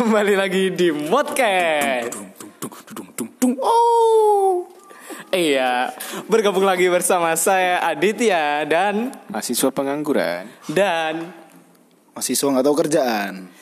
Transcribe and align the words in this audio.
Kembali 0.00 0.32
lagi 0.32 0.72
di 0.72 0.88
Modcast. 0.88 2.16
Oh. 3.60 4.64
Iya, 5.28 5.92
bergabung 6.24 6.64
lagi 6.64 6.88
bersama 6.88 7.36
saya 7.36 7.84
Aditya 7.84 8.64
dan 8.64 9.12
Mahasiswa 9.28 9.68
pengangguran. 9.68 10.48
dan 10.72 11.36
mahasiswa 12.16 12.48
nggak 12.48 12.64
tahu 12.64 12.76
kerjaan 12.80 13.52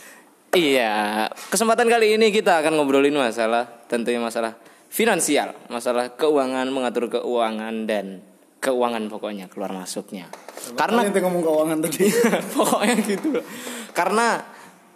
iya, 0.54 1.26
kesempatan 1.50 1.90
kali 1.90 2.14
ini 2.14 2.30
kita 2.30 2.62
akan 2.62 2.78
ngobrolin 2.78 3.18
masalah 3.18 3.66
tentunya 3.90 4.22
masalah 4.22 4.54
finansial, 4.86 5.58
masalah 5.66 6.14
keuangan, 6.14 6.70
mengatur 6.70 7.10
keuangan 7.10 7.82
dan 7.90 8.22
keuangan 8.62 9.10
pokoknya 9.10 9.50
keluar 9.50 9.74
masuknya. 9.74 10.30
Karena 10.78 11.02
Kalian 11.02 11.18
tuh 11.18 11.22
ngomong 11.26 11.42
keuangan 11.42 11.78
tadi 11.82 12.06
pokoknya 12.54 12.94
gitu 13.02 13.26
loh. 13.34 13.44
Karena 13.90 14.38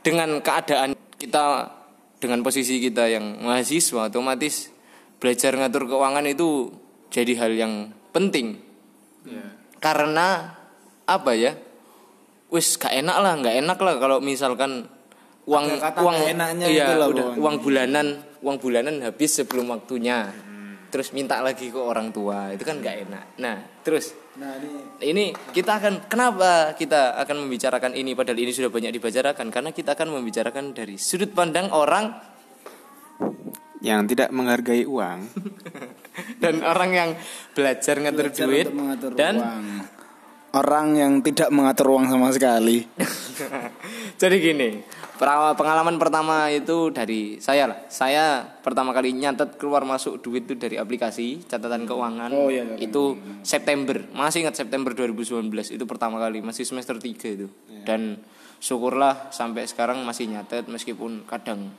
dengan 0.06 0.38
keadaan 0.38 1.01
kita 1.22 1.70
dengan 2.18 2.42
posisi 2.42 2.82
kita 2.82 3.06
yang 3.06 3.38
mahasiswa 3.46 4.10
otomatis 4.10 4.74
belajar 5.22 5.54
ngatur 5.54 5.86
keuangan 5.86 6.26
itu 6.26 6.74
jadi 7.14 7.38
hal 7.38 7.52
yang 7.54 7.74
penting. 8.10 8.58
Karena 9.78 10.58
apa 11.06 11.30
ya? 11.38 11.54
Wis 12.50 12.74
gak 12.76 12.92
enak 12.92 13.16
lah, 13.22 13.32
nggak 13.38 13.56
enak 13.64 13.78
lah 13.80 13.94
kalau 13.96 14.18
misalkan 14.18 14.90
uang 15.48 15.66
kata 15.82 15.98
uang 16.04 16.18
enaknya 16.36 16.66
iya, 16.70 16.84
itu 16.86 16.92
udah, 16.94 17.08
pokoknya. 17.10 17.40
uang 17.42 17.56
bulanan 17.58 18.06
uang 18.44 18.56
bulanan 18.60 18.94
habis 19.02 19.30
sebelum 19.38 19.72
waktunya. 19.72 20.30
Terus 20.92 21.08
minta 21.16 21.40
lagi 21.40 21.72
ke 21.72 21.80
orang 21.80 22.12
tua, 22.12 22.52
itu 22.52 22.68
kan 22.68 22.76
nggak 22.76 22.96
enak. 23.08 23.24
Nah, 23.40 23.56
terus 23.80 24.12
nah 24.32 24.52
ini 24.60 24.80
ini 25.04 25.24
kita 25.32 25.76
akan 25.80 26.08
kenapa 26.08 26.76
kita 26.76 27.16
akan 27.20 27.44
membicarakan 27.44 27.92
ini 27.96 28.16
padahal 28.16 28.40
ini 28.40 28.52
sudah 28.52 28.72
banyak 28.72 28.92
dibicarakan 28.96 29.52
karena 29.52 29.72
kita 29.72 29.92
akan 29.92 30.08
membicarakan 30.20 30.72
dari 30.72 30.96
sudut 31.00 31.32
pandang 31.32 31.72
orang 31.72 32.32
Yang 33.82 34.14
tidak 34.14 34.30
menghargai 34.30 34.86
uang. 34.86 35.26
dan 36.42 36.62
orang 36.62 36.90
yang 36.92 37.10
belajar 37.56 37.98
ngatur 37.98 38.30
belajar 38.30 38.46
duit 38.46 38.66
dan 39.16 39.34
uang. 39.42 39.66
Orang 40.52 40.96
yang 40.96 41.12
tidak 41.24 41.48
mengatur 41.48 41.92
uang 41.96 42.08
sama 42.08 42.28
sekali. 42.32 42.84
Jadi 44.20 44.36
gini 44.38 44.70
pengalaman 45.22 46.02
pertama 46.02 46.50
itu 46.50 46.90
dari 46.90 47.38
saya 47.38 47.70
lah. 47.70 47.78
Saya 47.86 48.42
pertama 48.42 48.90
kali 48.90 49.14
nyatet 49.14 49.54
keluar 49.54 49.86
masuk 49.86 50.18
duit 50.18 50.50
itu 50.50 50.58
dari 50.58 50.74
aplikasi 50.74 51.46
catatan 51.46 51.86
keuangan. 51.86 52.30
Oh, 52.34 52.50
iya, 52.50 52.66
iya. 52.66 52.76
itu 52.82 53.14
September 53.46 54.02
masih 54.10 54.46
ingat 54.46 54.58
September 54.58 54.90
2019 54.90 55.46
itu 55.78 55.84
pertama 55.86 56.18
kali 56.18 56.42
masih 56.42 56.66
semester 56.66 56.98
3 56.98 57.06
itu. 57.06 57.46
Iya. 57.70 57.82
dan 57.86 58.00
syukurlah 58.62 59.34
sampai 59.34 59.66
sekarang 59.66 60.06
masih 60.06 60.30
nyatet 60.30 60.70
meskipun 60.70 61.26
kadang 61.26 61.70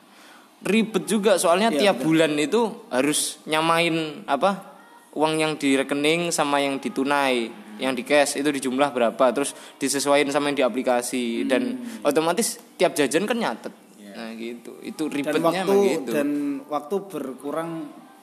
ribet 0.63 1.03
juga. 1.07 1.35
Soalnya 1.35 1.71
Iya, 1.71 1.91
tiap 1.91 2.03
bulan 2.03 2.35
itu 2.39 2.87
harus 2.91 3.39
nyamain 3.47 4.23
apa 4.27 4.75
uang 5.15 5.39
yang 5.39 5.53
di 5.59 5.75
rekening 5.75 6.31
sama 6.31 6.59
yang 6.63 6.79
ditunai 6.79 7.62
yang 7.75 7.93
di 7.93 8.01
cash 8.01 8.35
itu 8.35 8.45
dijumlah 8.45 8.89
berapa 8.89 9.25
terus 9.31 9.51
disesuaikan 9.75 10.29
sama 10.29 10.49
yang 10.49 10.57
di 10.59 10.65
aplikasi 10.65 11.43
dan 11.43 11.75
Hmm. 11.75 12.05
otomatis 12.05 12.57
tiap 12.75 12.93
jajan 12.93 13.23
kan 13.23 13.35
nyatet. 13.35 13.73
Nah 14.13 14.29
gitu. 14.33 14.77
Itu 14.79 15.07
Iya. 15.07 15.09
dan 15.09 15.17
ribetnya 15.33 15.63
waktu 15.63 15.75
gitu. 15.89 16.11
dan 16.11 16.27
waktu 16.65 16.95
berkurang 17.07 17.71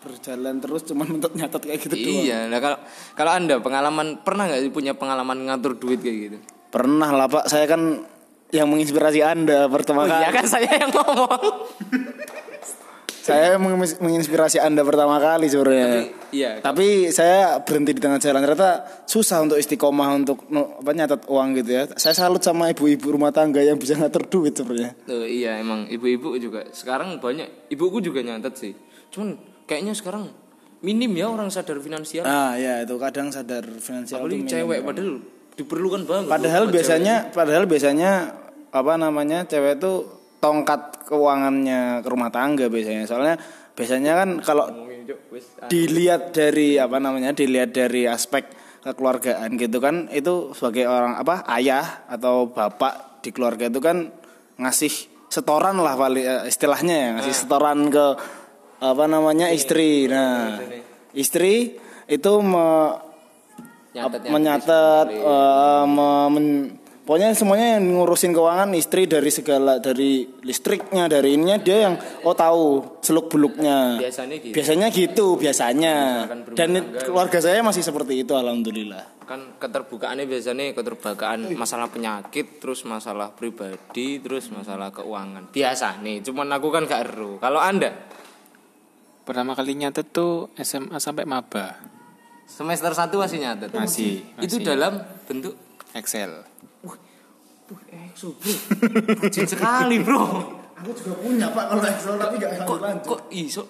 berjalan 0.01 0.57
terus 0.59 0.83
cuman 0.85 1.09
untuk 1.13 1.35
nyatet 1.35 1.61
kayak 1.61 1.81
gitu 1.83 1.95
doang. 1.95 2.25
Iya 2.25 2.39
nah 2.47 2.59
kalau 2.59 2.79
kalau 3.13 3.33
anda 3.33 3.55
pengalaman 3.59 4.07
pernah 4.21 4.47
nggak 4.47 4.71
punya 4.71 4.95
pengalaman 4.95 5.45
ngatur 5.45 5.77
duit 5.77 6.01
kayak 6.01 6.19
gitu? 6.25 6.39
Pernah 6.71 7.11
lah 7.11 7.27
pak. 7.27 7.45
Saya 7.47 7.67
kan 7.67 8.07
yang 8.51 8.67
menginspirasi 8.67 9.21
anda 9.21 9.67
pertama 9.67 10.03
oh 10.03 10.07
kali. 10.07 10.23
iya 10.23 10.31
kan 10.31 10.43
saya 10.45 10.71
yang 10.73 10.91
ngomong 10.91 11.43
saya 13.31 13.55
menginspirasi 14.03 14.59
anda 14.59 14.83
pertama 14.83 15.23
kali 15.23 15.47
sebenarnya. 15.47 16.11
Iya. 16.35 16.51
Tapi 16.59 17.15
saya 17.15 17.63
berhenti 17.63 17.95
di 17.95 18.03
tengah 18.03 18.19
jalan. 18.19 18.43
Ternyata 18.43 18.85
susah 19.07 19.47
untuk 19.47 19.57
istiqomah 19.63 20.11
untuk 20.19 20.51
no- 20.51 20.83
apa 20.83 20.91
nyatet 20.91 21.23
uang 21.31 21.49
gitu 21.63 21.71
ya. 21.71 21.83
Saya 21.95 22.15
salut 22.19 22.43
sama 22.43 22.75
ibu-ibu 22.75 23.15
rumah 23.15 23.31
tangga 23.31 23.63
yang 23.63 23.79
bisa 23.79 23.95
ngatur 23.95 24.27
duit 24.27 24.59
sebenarnya. 24.59 24.99
Tuh, 25.07 25.27
iya 25.27 25.63
emang 25.63 25.87
ibu-ibu 25.87 26.35
juga. 26.43 26.67
Sekarang 26.75 27.23
banyak 27.23 27.71
ibuku 27.71 28.03
juga 28.03 28.21
nyatet 28.21 28.55
sih. 28.59 28.73
Cuman 29.15 29.39
kayaknya 29.71 29.95
sekarang 29.95 30.31
minim 30.81 31.13
ya 31.15 31.31
orang 31.31 31.49
sadar 31.53 31.79
finansial. 31.79 32.25
Ah 32.25 32.57
ya 32.57 32.83
itu 32.83 32.97
kadang 32.97 33.31
sadar 33.31 33.65
finansial 33.79 34.25
apalagi 34.25 34.45
cewek 34.49 34.81
padahal 34.83 35.21
diperlukan 35.55 36.03
banget 36.09 36.29
padahal 36.33 36.65
biasanya 36.73 37.15
padahal 37.37 37.65
biasanya 37.69 38.33
apa 38.73 38.93
namanya 38.97 39.45
cewek 39.45 39.77
itu 39.83 40.20
tongkat 40.41 41.07
keuangannya 41.07 42.01
ke 42.03 42.09
rumah 42.09 42.33
tangga 42.33 42.67
biasanya. 42.67 43.05
Soalnya 43.07 43.37
biasanya 43.77 44.13
kan 44.19 44.31
kalau 44.41 44.67
dilihat 45.69 46.35
dari 46.35 46.77
apa 46.77 46.97
namanya 46.99 47.33
dilihat 47.33 47.73
dari 47.73 48.05
aspek 48.09 48.49
kekeluargaan 48.81 49.61
gitu 49.61 49.79
kan 49.79 50.09
itu 50.09 50.57
sebagai 50.57 50.89
orang 50.89 51.21
apa 51.21 51.45
ayah 51.61 52.09
atau 52.09 52.49
bapak 52.49 53.21
di 53.21 53.31
keluarga 53.31 53.69
itu 53.69 53.81
kan 53.81 54.09
ngasih 54.57 54.93
setoran 55.29 55.77
lah 55.79 55.95
eh, 56.17 56.49
istilahnya 56.49 56.95
ya 56.97 57.09
ngasih 57.21 57.35
setoran 57.37 57.93
ke 57.93 58.07
apa 58.81 59.05
namanya 59.05 59.53
istri. 59.53 60.09
nah 60.09 60.57
istri 61.13 61.77
itu 62.09 62.33
me, 62.41 62.97
Nyatet, 63.93 64.25
nyatet, 64.25 64.33
menyatet 64.33 65.07
eh, 65.13 65.85
me- 65.85 66.31
men- 66.33 66.80
pokoknya 67.05 67.35
semuanya 67.35 67.79
yang 67.79 67.97
ngurusin 67.97 68.33
keuangan 68.37 68.71
istri 68.77 69.09
dari 69.09 69.31
segala 69.33 69.83
dari 69.83 70.29
listriknya 70.45 71.11
dari 71.11 71.35
ininya 71.35 71.59
dia 71.59 71.91
yang 71.91 71.95
oh 72.25 72.35
tahu 72.37 73.01
seluk 73.01 73.33
beluknya. 73.33 73.99
Biasanya 73.99 74.37
gitu. 74.39 74.55
Biasanya 74.55 74.87
gitu 74.93 75.27
biasanya. 75.41 75.97
Dan 76.55 76.95
keluarga 77.03 77.39
saya 77.41 77.61
masih 77.65 77.83
seperti 77.83 78.23
itu 78.23 78.33
alhamdulillah. 78.37 79.27
Kan 79.27 79.59
keterbukaannya 79.63 80.27
biasanya 80.27 80.75
keterbukaan 80.75 81.55
masalah 81.55 81.87
penyakit 81.87 82.59
terus 82.59 82.83
masalah 82.83 83.31
pribadi 83.31 84.19
terus 84.19 84.51
masalah 84.51 84.91
keuangan. 84.91 85.55
Biasa 85.55 86.03
nih 86.03 86.23
cuman 86.27 86.51
aku 86.55 86.69
kan 86.75 86.87
gak 86.87 87.11
eru. 87.11 87.39
Kalau 87.39 87.63
anda? 87.63 87.91
Pertama 89.23 89.55
kali 89.55 89.79
nyatet 89.79 90.11
tuh 90.11 90.51
SMA 90.59 90.99
sampai 90.99 91.23
maba. 91.23 91.79
semester 92.51 92.91
satu 92.91 93.23
masih 93.23 93.39
nyatet? 93.39 93.71
Masih, 93.71 94.27
itu 94.43 94.59
masih. 94.59 94.67
dalam 94.67 94.99
bentuk 95.31 95.55
Excel. 95.95 96.43
Subur 98.21 98.57
rajin 99.25 99.47
sekali 99.49 99.97
bro. 100.05 100.21
Aku 100.77 100.93
juga 100.93 101.13
punya 101.17 101.49
pak 101.49 101.65
kalau 101.69 101.85
Excel 101.85 102.15
tapi 102.17 102.35
gak 102.37 102.51
kok 102.65 102.79
kok 103.05 103.21
iso? 103.33 103.65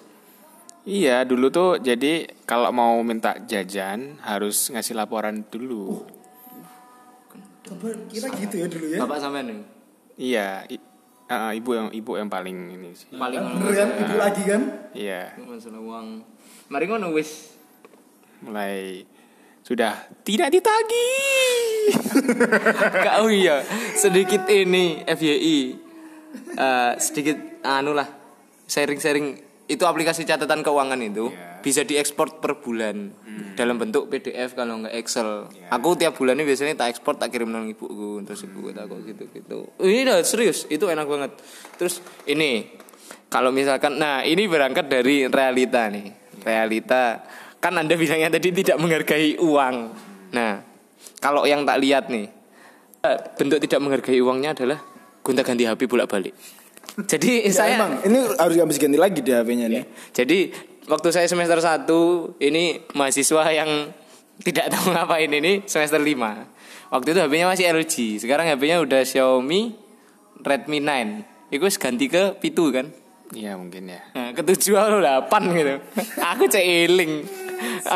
Iya, 0.81 1.23
dulu 1.23 1.47
tuh 1.47 1.77
jadi 1.77 2.25
kalau 2.43 2.73
mau 2.73 2.99
minta 2.99 3.37
jajan 3.37 4.17
harus 4.19 4.67
ngasih 4.67 4.97
laporan 4.97 5.45
dulu. 5.45 6.03
kita 8.09 8.27
gitu 8.35 8.55
ya 8.59 8.67
dulu 8.67 8.85
ya. 8.91 8.99
Bapak 8.99 9.17
sampean 9.21 9.45
nih? 9.47 9.59
Iya, 10.19 10.47
i- 10.67 10.83
ah, 11.29 11.55
ibu 11.55 11.71
yang 11.71 11.87
ibu 11.93 12.11
yang 12.19 12.27
paling 12.27 12.75
ini 12.75 12.91
sih. 12.91 13.07
paling 13.13 13.39
bener 13.39 13.71
kan? 13.71 13.89
Ibu 13.95 14.15
lagi 14.17 14.41
kan? 14.43 14.61
Iya, 14.91 15.21
masalah 15.39 15.79
uang. 15.79 16.07
Mari 16.67 16.85
ngono 16.89 17.13
wis. 17.15 17.55
Mulai 18.41 19.05
sudah. 19.61 20.09
Tidak 20.21 20.47
ditagih. 20.49 21.93
Kak 23.05 23.15
oh 23.23 23.29
iya. 23.31 23.65
Sedikit 23.95 24.45
ini 24.49 25.01
FYI 25.05 25.91
Eh, 26.51 26.93
sedikit 26.99 27.37
anu 27.63 27.91
lah. 27.95 28.07
Sharing-sharing. 28.67 29.51
Itu 29.71 29.87
aplikasi 29.87 30.27
catatan 30.27 30.67
keuangan 30.67 30.99
itu 30.99 31.31
bisa 31.63 31.87
diekspor 31.87 32.43
per 32.43 32.59
bulan. 32.59 33.11
Dalam 33.55 33.79
bentuk 33.79 34.11
PDF 34.11 34.55
kalau 34.55 34.83
nggak 34.83 34.95
Excel. 34.99 35.47
Aku 35.71 35.95
tiap 35.95 36.19
bulan 36.19 36.35
ini 36.39 36.43
biasanya 36.43 36.75
tak 36.75 36.95
ekspor 36.95 37.15
tak 37.15 37.31
kirim 37.31 37.51
nang 37.51 37.71
ibuku 37.71 38.19
terus 38.27 38.43
ibuku 38.43 38.75
tak 38.75 38.91
kok 38.91 38.99
gitu 39.07 39.23
gitu. 39.31 39.59
Ini 39.79 40.07
dah 40.07 40.19
serius. 40.27 40.67
Itu 40.67 40.91
enak 40.91 41.07
banget. 41.07 41.31
Terus 41.79 42.03
ini. 42.27 42.79
Kalau 43.31 43.55
misalkan 43.55 43.95
nah 43.95 44.27
ini 44.27 44.43
berangkat 44.43 44.91
dari 44.91 45.27
realita 45.31 45.87
nih. 45.87 46.35
Realita 46.43 47.23
kan 47.61 47.77
anda 47.77 47.93
bilangnya 47.93 48.33
tadi 48.33 48.49
tidak 48.51 48.81
menghargai 48.81 49.37
uang. 49.39 49.75
Nah 50.33 50.65
kalau 51.21 51.45
yang 51.45 51.63
tak 51.63 51.77
lihat 51.79 52.09
nih 52.09 52.41
Eh, 53.01 53.17
bentuk 53.33 53.57
tidak 53.57 53.81
menghargai 53.81 54.21
uangnya 54.21 54.53
adalah 54.53 54.77
gonta 55.25 55.41
ganti 55.41 55.65
HP 55.65 55.89
bolak 55.89 56.05
balik. 56.05 56.37
Jadi 57.01 57.49
Ya, 57.49 57.65
saya 57.65 57.81
emang 57.81 57.97
ini 58.05 58.29
harus 58.37 58.61
habis 58.61 58.77
ganti 58.77 58.93
lagi 58.93 59.25
deh 59.25 59.41
HP-nya 59.41 59.65
nih 59.73 59.89
jadi 60.13 60.53
waktu 60.85 61.09
saya 61.09 61.25
semester 61.25 61.57
1 61.57 61.89
ini 62.37 62.77
mahasiswa 62.93 63.41
yang 63.49 63.89
tidak 64.45 64.69
tahu 64.69 64.91
ngapain 64.93 65.33
ini 65.33 65.65
semester 65.65 65.97
5. 65.97 66.93
Waktu 66.93 67.07
itu 67.09 67.19
HP-nya 67.25 67.45
masih 67.49 67.65
LG, 67.73 67.95
sekarang 68.21 68.45
HP-nya 68.53 68.77
udah 68.85 69.01
Xiaomi 69.01 69.73
Redmi 70.45 70.77
9. 70.85 71.57
Itu 71.57 71.65
ganti 71.81 72.05
ke 72.05 72.37
Pitu 72.37 72.69
kan? 72.69 72.85
Iya 73.33 73.57
mungkin 73.57 73.89
ya. 73.89 74.01
Nah, 74.13 74.29
ketujuh 74.37 74.77
atau 74.77 75.01
delapan 75.01 75.41
gitu. 75.57 75.73
Aku 76.37 76.45
cek 76.45 76.61
eling. 76.61 77.25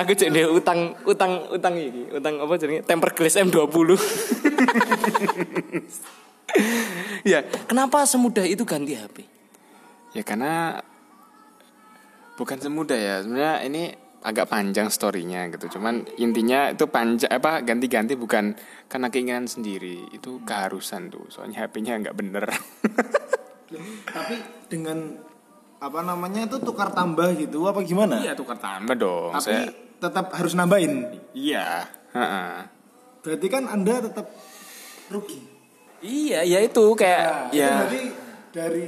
Aku 0.03 0.11
cek 0.13 0.29
dia 0.29 0.45
utang 0.49 0.93
utang 1.05 1.49
utang 1.49 1.73
ini, 1.77 2.09
utang 2.13 2.37
apa 2.41 2.53
jadinya 2.57 2.83
temper 2.85 3.11
glass 3.13 3.37
M20. 3.39 3.97
ya, 7.31 7.39
kenapa 7.65 8.05
semudah 8.05 8.45
itu 8.45 8.63
ganti 8.63 8.93
HP? 8.95 9.25
Ya 10.15 10.23
karena 10.23 10.79
bukan 12.39 12.57
semudah 12.61 12.95
ya. 12.97 13.15
Sebenarnya 13.23 13.55
ini 13.67 13.83
agak 14.25 14.49
panjang 14.49 14.89
storynya 14.89 15.51
gitu. 15.53 15.77
Cuman 15.77 16.07
intinya 16.17 16.73
itu 16.73 16.89
panjang 16.89 17.29
apa 17.29 17.61
ganti-ganti 17.61 18.17
bukan 18.17 18.57
karena 18.89 19.07
keinginan 19.13 19.45
sendiri. 19.45 20.09
Itu 20.09 20.41
keharusan 20.41 21.13
tuh. 21.13 21.29
Soalnya 21.29 21.67
HP-nya 21.67 22.01
nggak 22.01 22.17
bener. 22.17 22.49
Tapi 24.15 24.35
dengan 24.71 25.19
apa 25.85 26.01
namanya 26.01 26.49
itu 26.49 26.57
tukar 26.57 26.89
tambah 26.89 27.29
gitu 27.37 27.69
apa 27.69 27.77
gimana? 27.81 28.17
Iya 28.17 28.33
tukar 28.33 28.57
tambah 28.57 28.97
dong. 28.97 29.37
Tapi 29.37 29.45
Saya, 29.45 29.69
tetap 30.01 30.33
harus 30.33 30.57
nambahin. 30.57 31.13
iya. 31.31 31.85
Heeh. 32.09 32.65
Berarti 33.21 33.47
kan 33.47 33.67
Anda 33.67 34.01
tetap 34.01 34.25
rugi. 35.07 35.37
Iya, 36.01 36.41
ya 36.41 36.59
itu 36.59 36.85
kayak 36.93 37.49
Itu 37.49 37.59
ya. 37.59 37.69
berarti 37.81 38.01
dari 38.49 38.87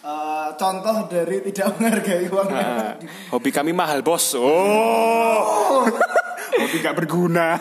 eh, 0.00 0.48
contoh 0.54 0.96
dari 1.06 1.36
tidak 1.42 1.66
menghargai 1.74 2.26
uangnya. 2.26 2.62
Nah, 2.62 2.90
hobi 3.30 3.50
kami 3.50 3.72
mahal 3.72 4.02
bos. 4.02 4.34
Oh, 4.38 5.82
hobi 6.60 6.76
gak 6.78 6.94
berguna. 6.94 7.58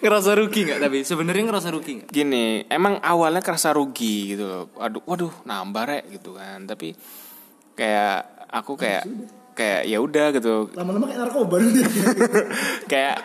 Ngerasa 0.00 0.36
rugi 0.36 0.68
nggak 0.68 0.80
tapi 0.80 0.98
sebenarnya 1.00 1.48
ngerasa 1.48 1.68
rugi 1.72 1.90
nggak? 1.98 2.08
Gini, 2.12 2.62
emang 2.68 3.00
awalnya 3.00 3.40
kerasa 3.40 3.72
rugi 3.72 4.36
gitu 4.36 4.44
loh. 4.44 4.64
Waduh, 4.76 5.02
waduh, 5.08 5.32
nambah 5.42 5.84
rek 5.88 6.04
gitu 6.12 6.36
kan. 6.36 6.68
Tapi 6.68 6.92
kayak 7.80 8.16
aku 8.52 8.76
kayak 8.76 9.08
kayak 9.56 9.88
ya 9.88 9.98
udah 10.04 10.26
gitu. 10.36 10.68
Lama-lama 10.76 11.08
kayak 11.08 11.20
narkoba. 11.24 11.56
kayak 12.92 13.16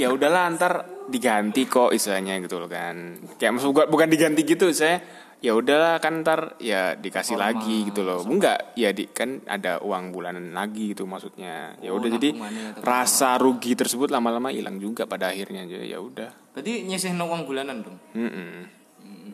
ya 0.00 0.08
udahlah 0.08 0.48
ntar 0.56 0.72
diganti 1.08 1.68
kok 1.68 1.92
istilahnya 1.92 2.40
gitu 2.40 2.56
loh 2.56 2.68
kan. 2.72 3.20
Kayak 3.36 3.60
maksud 3.60 3.76
gua 3.76 3.84
bukan 3.84 4.08
diganti 4.08 4.48
gitu 4.48 4.72
saya 4.72 5.00
ya 5.38 5.54
udahlah 5.54 6.02
kan 6.02 6.26
ntar 6.26 6.58
ya 6.58 6.98
dikasih 6.98 7.38
lagi 7.38 7.88
gitu 7.88 8.02
loh. 8.02 8.20
Enggak, 8.26 8.74
ya 8.74 8.90
di 8.90 9.06
kan 9.08 9.44
ada 9.46 9.78
uang 9.80 10.10
bulanan 10.10 10.50
lagi 10.50 10.92
gitu 10.92 11.06
maksudnya. 11.06 11.78
Ya 11.78 11.94
Oh, 11.94 12.02
udah 12.02 12.10
jadi 12.10 12.34
tabungannya 12.34 12.64
atau 12.74 12.82
rasa 12.82 13.38
rugi 13.38 13.72
tersebut 13.78 14.10
lama-lama 14.10 14.50
hilang 14.50 14.82
juga 14.82 15.06
pada 15.06 15.30
akhirnya 15.30 15.64
aja 15.64 15.78
ya 15.84 15.98
udah. 16.02 16.30
Berarti 16.52 16.84
nyisih 16.84 17.14
uang 17.14 17.46
bulanan 17.46 17.86
dong. 17.86 17.96
Heeh. 18.18 18.66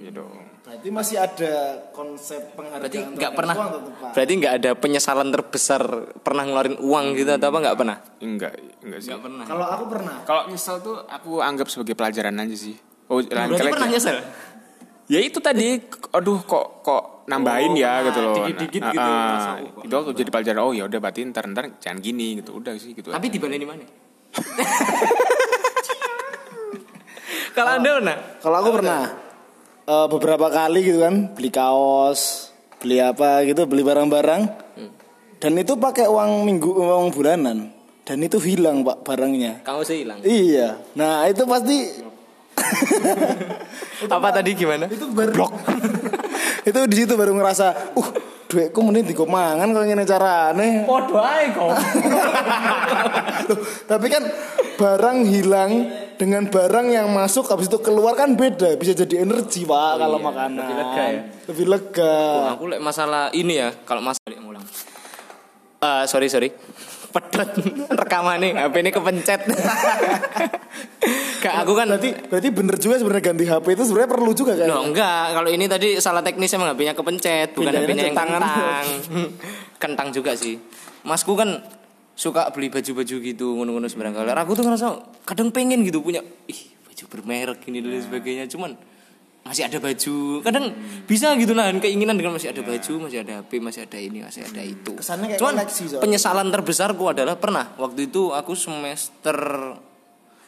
Ya 0.04 0.10
dong. 0.12 0.53
Berarti 0.64 0.88
masih 0.88 1.20
ada 1.20 1.76
konsep 1.92 2.40
penghargaan. 2.56 2.88
Berarti 2.88 2.98
nggak 3.04 3.12
terhadap 3.12 3.36
pernah. 3.36 3.54
uang 3.54 3.68
tetap, 3.68 3.94
Pak. 4.00 4.10
Berarti 4.16 4.32
nggak 4.40 4.54
ada 4.56 4.70
penyesalan 4.72 5.28
terbesar 5.28 5.82
pernah 6.24 6.42
ngeluarin 6.48 6.76
uang 6.80 7.06
gitu 7.20 7.30
atau 7.36 7.46
apa 7.52 7.58
nggak 7.68 7.76
pernah? 7.76 7.96
Enggak, 8.24 8.52
enggak 8.80 9.00
sih. 9.04 9.12
Nggak 9.12 9.22
pernah. 9.28 9.44
Kalau 9.44 9.66
aku 9.68 9.84
pernah. 9.92 10.16
Kalau 10.24 10.42
nyesel 10.48 10.76
tuh 10.80 10.96
aku 11.04 11.44
anggap 11.44 11.68
sebagai 11.68 11.92
pelajaran 11.92 12.32
aja 12.40 12.56
sih. 12.56 12.80
Oh, 13.12 13.20
lain 13.20 13.28
Berarti 13.28 13.72
pernah 13.76 13.90
nyesel? 13.92 14.16
Ya 15.04 15.20
itu 15.20 15.36
tadi, 15.36 15.84
aduh 16.16 16.40
kok 16.48 16.80
kok 16.80 17.28
nambahin 17.28 17.76
Oh, 17.76 17.78
ya 17.84 18.00
nah, 18.00 18.08
gitu 18.08 18.20
loh. 18.24 18.36
dikit-dikit 18.40 18.80
Nah, 18.80 18.92
gitu, 18.96 19.04
ah, 19.04 19.60
oh, 19.60 19.68
kok 19.68 19.84
itu 19.84 19.94
aku 20.00 20.10
jadi 20.16 20.30
pelajaran. 20.32 20.60
Oh 20.64 20.72
ya 20.72 20.88
udah 20.88 20.96
berarti 20.96 21.28
ntar 21.28 21.44
ntar 21.52 21.76
jangan 21.76 22.00
gini 22.00 22.40
gitu. 22.40 22.56
Udah 22.56 22.72
sih 22.80 22.96
gitu. 22.96 23.12
Tapi 23.12 23.28
aja. 23.28 23.36
dibaleni 23.36 23.68
mana? 23.68 23.84
Kalau 27.52 27.70
anda 27.76 28.00
mana? 28.00 28.16
Kalau 28.40 28.56
aku 28.64 28.80
pernah 28.80 29.23
eh, 29.84 30.06
beberapa 30.08 30.48
kali 30.48 30.80
gitu 30.84 31.04
kan 31.04 31.36
beli 31.36 31.50
kaos, 31.52 32.52
beli 32.80 33.00
apa 33.00 33.44
gitu, 33.48 33.68
beli 33.68 33.84
barang-barang. 33.84 34.42
Dan 35.40 35.60
itu 35.60 35.76
pakai 35.76 36.08
uang 36.08 36.48
minggu, 36.48 36.70
uang 36.72 37.12
bulanan. 37.12 37.68
Dan 38.04 38.20
itu 38.20 38.36
hilang 38.40 38.84
pak 38.84 39.04
barangnya. 39.04 39.64
Kamu 39.64 39.80
sih 39.84 40.04
hilang. 40.04 40.20
Iya. 40.24 40.80
Nah 40.96 41.28
itu 41.28 41.44
pasti 41.44 41.76
Apa 44.14 44.30
tadi 44.30 44.54
gimana? 44.54 44.86
itu 44.86 45.10
baru 45.10 45.50
itu 46.68 46.78
di 46.88 46.96
situ 46.96 47.12
baru 47.18 47.34
ngerasa, 47.34 47.96
uh 47.98 48.08
duitku 48.48 48.80
mending 48.84 49.10
digo 49.10 49.26
mangan 49.26 49.74
kalau 49.74 49.84
ngene 49.84 50.04
carane. 50.06 50.68
Podo 50.86 51.18
ae 51.18 51.50
kok. 51.50 51.74
Tapi 53.90 54.06
kan 54.06 54.22
barang 54.78 55.18
hilang 55.26 55.70
dengan 56.14 56.46
barang 56.46 56.86
yang 56.90 57.08
masuk 57.10 57.50
habis 57.50 57.66
itu 57.66 57.78
keluar 57.82 58.14
kan 58.14 58.34
beda 58.38 58.78
bisa 58.78 58.94
jadi 58.94 59.26
energi 59.26 59.66
pak 59.66 59.98
kalau 59.98 60.18
iya, 60.18 60.26
makanan 60.26 60.56
lebih 60.62 60.76
lega 60.76 61.04
ya. 61.04 61.22
lebih 61.50 61.66
lega 61.68 62.14
Oh, 62.14 62.48
aku 62.56 62.64
lek 62.70 62.80
masalah 62.82 63.30
ini 63.34 63.60
ya, 63.60 63.68
kalau 63.84 64.00
masalah 64.02 64.36
ngulang. 64.38 64.64
Eh 65.82 66.04
sorry 66.06 66.28
sorry. 66.30 66.48
Pedot 67.14 67.46
rekamannya 67.94 68.58
HP 68.58 68.74
ini 68.82 68.90
kepencet. 68.90 69.46
Kak 71.46 71.54
aku 71.62 71.72
kan 71.78 71.86
berarti 71.86 72.10
berarti 72.26 72.48
bener 72.50 72.76
juga 72.80 72.98
sebenarnya 72.98 73.22
ganti 73.30 73.44
HP 73.46 73.66
itu 73.78 73.84
sebenarnya 73.86 74.10
perlu 74.10 74.32
juga 74.34 74.58
kan 74.58 74.66
Loh, 74.66 74.82
enggak, 74.90 75.24
kalau 75.30 75.46
ini 75.46 75.70
tadi 75.70 75.94
salah 76.02 76.26
teknis 76.26 76.50
emang 76.58 76.74
HP-nya 76.74 76.98
kepencet, 76.98 77.54
bukan 77.54 77.70
HP-nya 77.70 78.10
yang 78.10 78.16
kentang. 78.18 78.86
kentang 79.82 80.08
juga 80.10 80.34
sih. 80.34 80.58
Masku 81.06 81.38
kan 81.38 81.62
suka 82.14 82.46
beli 82.50 82.70
baju-baju 82.70 83.16
gitu 83.20 83.46
ngono-ngono 83.54 83.86
sembarang 83.86 84.14
kali. 84.14 84.30
Aku 84.30 84.54
tuh 84.54 84.62
ngerasa 84.62 84.86
kadang 85.22 85.50
pengen 85.50 85.82
gitu 85.82 85.98
punya 85.98 86.22
ih 86.46 86.60
baju 86.82 87.04
bermerek 87.10 87.66
ini 87.66 87.82
dan 87.82 87.90
lain 87.90 88.02
sebagainya. 88.02 88.44
Cuman 88.46 88.74
masih 89.42 89.66
ada 89.66 89.76
baju. 89.76 90.14
Kadang 90.40 90.72
bisa 91.04 91.34
gitu 91.34 91.52
nahan 91.52 91.76
keinginan 91.76 92.14
dengan 92.14 92.32
masih 92.32 92.54
ada 92.54 92.62
baju, 92.62 92.92
masih 93.02 93.18
ada 93.20 93.42
HP, 93.42 93.60
masih 93.60 93.84
ada 93.84 93.98
ini, 93.98 94.22
masih 94.22 94.40
ada 94.40 94.62
itu. 94.62 94.94
Kesannya 94.94 95.26
kayak 95.28 95.40
Cuman 95.42 95.54
koleksi 95.58 95.82
soalnya. 95.84 96.00
penyesalan 96.00 96.48
terbesarku 96.48 97.04
adalah 97.04 97.36
pernah 97.36 97.76
waktu 97.76 98.08
itu 98.08 98.30
aku 98.30 98.56
semester 98.56 99.36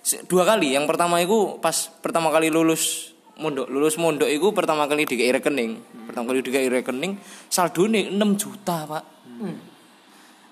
se- 0.00 0.24
dua 0.24 0.46
kali. 0.46 0.72
Yang 0.72 0.86
pertama 0.88 1.20
itu 1.20 1.58
pas 1.58 1.92
pertama 2.00 2.30
kali 2.30 2.48
lulus 2.48 3.12
mondok, 3.36 3.68
lulus 3.68 4.00
mondok 4.00 4.30
itu 4.30 4.48
pertama 4.54 4.88
kali 4.88 5.04
di 5.04 5.18
rekening. 5.20 5.76
Pertama 6.08 6.32
kali 6.32 6.40
di 6.40 6.50
rekening 6.54 7.12
saldo 7.50 7.84
nih 7.84 8.08
6 8.08 8.16
juta, 8.38 8.86
Pak. 8.86 9.04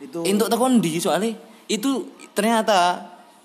Itu 0.04 0.20
Untuk 0.22 0.46
tekon 0.46 0.78
di 0.78 1.00
soalnya 1.00 1.32
itu 1.66 2.04
ternyata 2.30 3.00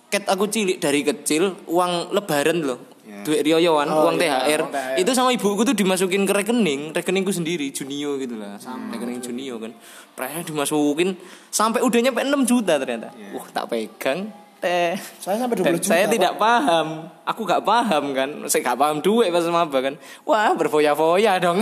ket 0.07 0.25
aku 0.25 0.45
cilik 0.45 0.77
dari 0.77 1.01
kecil 1.01 1.55
uang 1.65 2.11
lebaran 2.11 2.59
loh. 2.61 2.79
Duit 3.19 3.41
rioyoan, 3.41 3.89
Oh, 3.89 4.05
uang 4.05 4.15
iya, 4.15 4.37
THR. 4.47 4.61
uang 4.63 4.71
THR. 4.71 5.01
Itu 5.01 5.11
sama 5.11 5.33
ibuku 5.33 5.65
tuh 5.65 5.73
dimasukin 5.73 6.23
ke 6.23 6.31
rekening, 6.31 6.93
rekeningku 6.93 7.33
sendiri, 7.33 7.67
Junio 7.73 8.15
gitu 8.15 8.37
lah. 8.37 8.55
Rekening 8.61 9.19
Junio 9.19 9.57
kan. 9.59 9.73
Ternyata 10.13 10.45
dimasukin 10.45 11.17
sampai 11.49 11.81
udah 11.81 11.99
nyampe 11.99 12.21
6 12.21 12.45
juta 12.45 12.77
ternyata. 12.77 13.09
Wah, 13.33 13.43
tak 13.49 13.65
pegang 13.67 14.29
teh. 14.59 14.93
saya 15.19 15.35
sampai 15.35 15.55
20 15.57 15.65
Dan 15.67 15.73
juta 15.79 15.87
saya 15.89 16.05
Pak. 16.05 16.13
tidak 16.15 16.33
paham. 16.37 16.87
Aku 17.25 17.41
gak 17.43 17.63
paham 17.65 18.03
kan. 18.13 18.29
Saya 18.45 18.61
gak 18.61 18.77
paham 18.77 18.97
duit 19.01 19.33
pas 19.33 19.43
maba 19.49 19.79
kan. 19.81 19.95
Wah, 20.23 20.53
berfoya-foya 20.53 21.33
dong. 21.41 21.59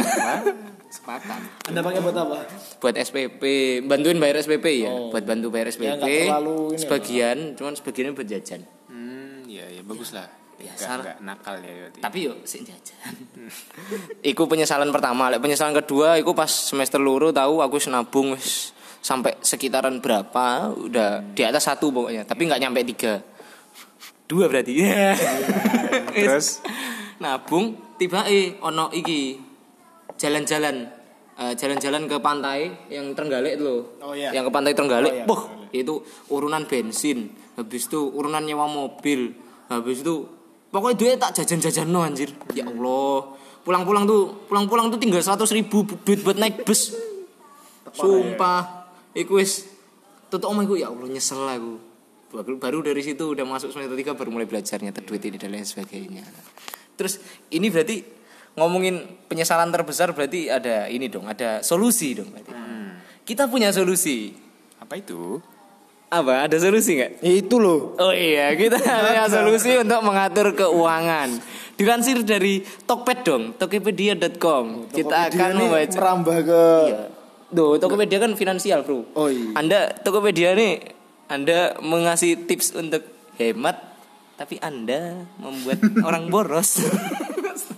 Sepakat. 0.87 1.67
anda 1.67 1.83
pakai 1.83 1.99
buat 1.99 2.15
apa 2.15 2.47
buat 2.79 2.95
SPP, 2.95 3.43
bantuin 3.83 4.15
bayar 4.15 4.39
SPP 4.39 4.65
ya. 4.81 4.91
Buat 5.11 5.23
bantu 5.23 5.51
bayar 5.51 5.67
SPP. 5.67 5.99
Ya, 6.25 6.39
ini 6.39 6.75
sebagian, 6.75 7.37
cuman 7.53 7.75
sebagiannya 7.75 8.13
buat 8.13 8.23
jajan. 8.23 8.63
Hmm, 8.87 9.43
ya 9.45 9.67
ya 9.67 9.83
bagus 9.83 10.11
lah. 10.11 10.31
Biasa 10.57 10.79
Nggak- 10.79 10.89
lah. 10.89 11.03
nggak 11.03 11.17
nakal 11.21 11.55
ya 11.59 11.71
berarti. 11.77 11.99
Tapi 11.99 12.17
yuk 12.23 12.37
sih 12.43 12.59
jajan. 12.63 13.13
iku 14.31 14.47
penyesalan 14.47 14.89
pertama, 14.89 15.27
lek 15.27 15.37
penyesalan 15.37 15.75
kedua 15.75 16.15
iku 16.15 16.31
pas 16.31 16.49
semester 16.49 16.97
luru 16.97 17.29
tahu 17.29 17.59
aku 17.59 17.77
wis 17.77 17.87
nabung 17.87 18.33
wis 18.33 18.71
sampai 18.97 19.37
sekitaran 19.39 19.99
berapa 19.99 20.71
udah 20.73 21.21
di 21.31 21.43
atas 21.43 21.67
satu 21.67 21.91
pokoknya, 21.91 22.23
tapi 22.23 22.47
nggak 22.47 22.59
nyampe 22.59 22.81
tiga. 22.87 23.13
Dua 24.23 24.47
berarti. 24.47 24.71
Terus? 26.15 26.59
nabung 27.17 27.73
tiba 27.97 28.29
eh 28.29 28.61
ono 28.61 28.93
iki 28.93 29.41
jalan-jalan 30.17 30.89
eh, 31.37 31.53
jalan-jalan 31.53 32.09
ke 32.09 32.17
pantai 32.19 32.89
yang 32.89 33.13
Trenggalek 33.13 33.61
itu 33.61 33.63
loh. 33.63 33.81
Oh, 34.01 34.13
iya. 34.17 34.33
Yang 34.33 34.49
ke 34.49 34.51
pantai 34.51 34.73
Trenggalek. 34.73 35.13
Oh, 35.13 35.17
iya, 35.21 35.25
Boh, 35.25 35.41
itu 35.71 35.93
urunan 36.33 36.65
bensin, 36.65 37.31
habis 37.55 37.87
itu 37.87 37.99
urunan 38.11 38.41
nyewa 38.41 38.65
mobil, 38.65 39.37
habis 39.69 40.01
itu 40.01 40.25
pokoknya 40.73 40.95
duit 40.97 41.17
tak 41.21 41.31
jajan-jajan 41.41 41.87
no 41.87 42.03
anjir. 42.03 42.33
Ya 42.57 42.65
Allah. 42.67 43.37
Pulang-pulang 43.67 44.07
tuh, 44.07 44.47
pulang-pulang 44.47 44.87
tuh 44.87 44.95
tinggal 44.95 45.19
100 45.19 45.43
ribu 45.51 45.83
duit 45.83 46.23
buat 46.23 46.39
naik 46.39 46.63
bus. 46.63 46.95
Sumpah. 47.91 48.87
Iku 49.11 49.43
wis 49.43 49.67
tutup 50.31 50.55
omah 50.55 50.63
iku 50.63 50.79
ya 50.79 50.87
Allah 50.87 51.07
nyesel 51.11 51.43
aku. 51.43 51.73
Baru, 52.27 52.59
baru 52.59 52.79
dari 52.83 52.99
situ 53.03 53.35
udah 53.35 53.43
masuk 53.47 53.71
semester 53.71 53.95
3 53.95 54.15
baru 54.15 54.29
mulai 54.31 54.47
belajar 54.47 54.79
nyata 54.83 54.99
duit 55.03 55.23
ini 55.23 55.39
dan 55.39 55.51
lain 55.51 55.67
sebagainya. 55.67 56.23
Terus 56.95 57.19
ini 57.51 57.67
berarti 57.71 58.16
ngomongin 58.57 59.05
penyesalan 59.29 59.69
terbesar 59.69 60.11
berarti 60.11 60.49
ada 60.49 60.89
ini 60.89 61.07
dong, 61.07 61.29
ada 61.29 61.61
solusi 61.61 62.17
dong 62.17 62.33
berarti. 62.33 62.51
Kita 63.23 63.45
punya 63.45 63.69
solusi. 63.69 64.33
Apa 64.79 64.97
itu? 64.97 65.37
Apa? 66.07 66.47
Ada 66.47 66.63
solusi 66.63 66.95
nggak? 66.95 67.19
itu 67.19 67.59
loh 67.59 67.99
Oh 67.99 68.15
iya, 68.15 68.55
kita 68.55 68.79
punya 68.79 69.27
solusi 69.27 69.75
untuk 69.75 69.99
mengatur 70.01 70.55
keuangan. 70.55 71.35
Dilansir 71.77 72.23
dari 72.23 72.63
Tokped 72.87 73.21
dong, 73.21 73.53
tokopedia.com. 73.53 74.89
Kita 74.89 75.29
Tokopedia 75.29 75.29
akan 75.29 75.49
ini 75.53 75.65
membaca 75.67 75.97
merambah 75.99 76.37
ke 76.41 76.63
Iya. 76.87 77.01
Duh, 77.47 77.75
Tokopedia 77.77 78.17
kan 78.19 78.31
finansial, 78.33 78.81
Bro. 78.83 79.07
Oh, 79.13 79.27
iya. 79.27 79.51
Anda 79.53 79.79
Tokopedia 80.01 80.55
nih 80.55 80.95
Anda 81.27 81.75
mengasih 81.83 82.47
tips 82.47 82.73
untuk 82.73 83.03
hemat 83.35 83.75
tapi 84.39 84.57
Anda 84.63 85.27
membuat 85.37 85.83
orang 86.07 86.31
boros. 86.31 86.79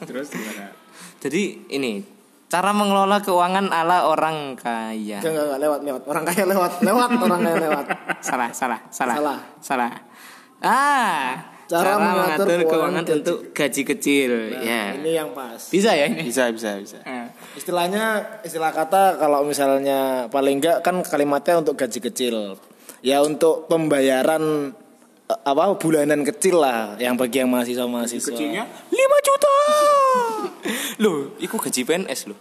Terus 0.08 0.28
gimana? 0.32 0.72
Jadi 1.20 1.68
ini 1.74 2.20
Cara 2.50 2.74
mengelola 2.74 3.22
keuangan 3.22 3.70
ala 3.70 4.10
orang 4.10 4.58
kaya. 4.58 5.22
Enggak, 5.22 5.30
enggak, 5.30 5.46
enggak, 5.46 5.60
lewat, 5.62 5.80
lewat. 5.86 6.02
Orang 6.10 6.24
kaya 6.26 6.44
lewat, 6.50 6.72
lewat, 6.82 7.10
orang 7.22 7.40
kaya 7.46 7.58
lewat. 7.62 7.86
Salah, 8.26 8.50
salah, 8.58 8.80
salah. 8.90 9.16
Salah. 9.22 9.40
Salah. 9.62 9.92
Ah, 10.58 11.46
Cara 11.70 11.94
cara, 11.94 12.02
mengatur 12.02 12.18
mengatur 12.26 12.48
keuangan 12.50 12.66
keuangan 12.74 13.04
gaji. 13.06 13.14
untuk 13.22 13.38
gaji 13.54 13.82
kecil. 13.86 14.32
ya. 14.66 14.84
Ini 14.98 15.12
yang 15.14 15.30
pas. 15.38 15.62
Bisa 15.70 15.94
ya 15.94 16.10
ini? 16.10 16.26
Bisa, 16.26 16.50
bisa, 16.50 16.82
bisa. 16.82 16.98
Eh. 17.06 17.30
Istilahnya 17.54 18.42
istilah 18.42 18.74
kata 18.74 19.22
kalau 19.22 19.46
misalnya 19.46 20.26
paling 20.34 20.58
enggak 20.58 20.82
kan 20.82 21.06
kalimatnya 21.06 21.62
untuk 21.62 21.78
gaji 21.78 22.02
kecil. 22.02 22.58
Ya 23.06 23.22
untuk 23.22 23.70
pembayaran 23.70 24.74
apa 25.30 25.78
bulanan 25.78 26.26
kecil 26.26 26.58
lah 26.58 26.98
yang 26.98 27.14
bagi 27.14 27.46
yang 27.46 27.54
mahasiswa 27.54 27.86
mahasiswa. 27.86 28.34
Kecilnya 28.34 28.66
5 28.90 29.28
juta. 29.30 29.56
Loh, 31.06 31.38
iku 31.38 31.62
gaji 31.62 31.86
PNS 31.86 32.34
loh. 32.34 32.40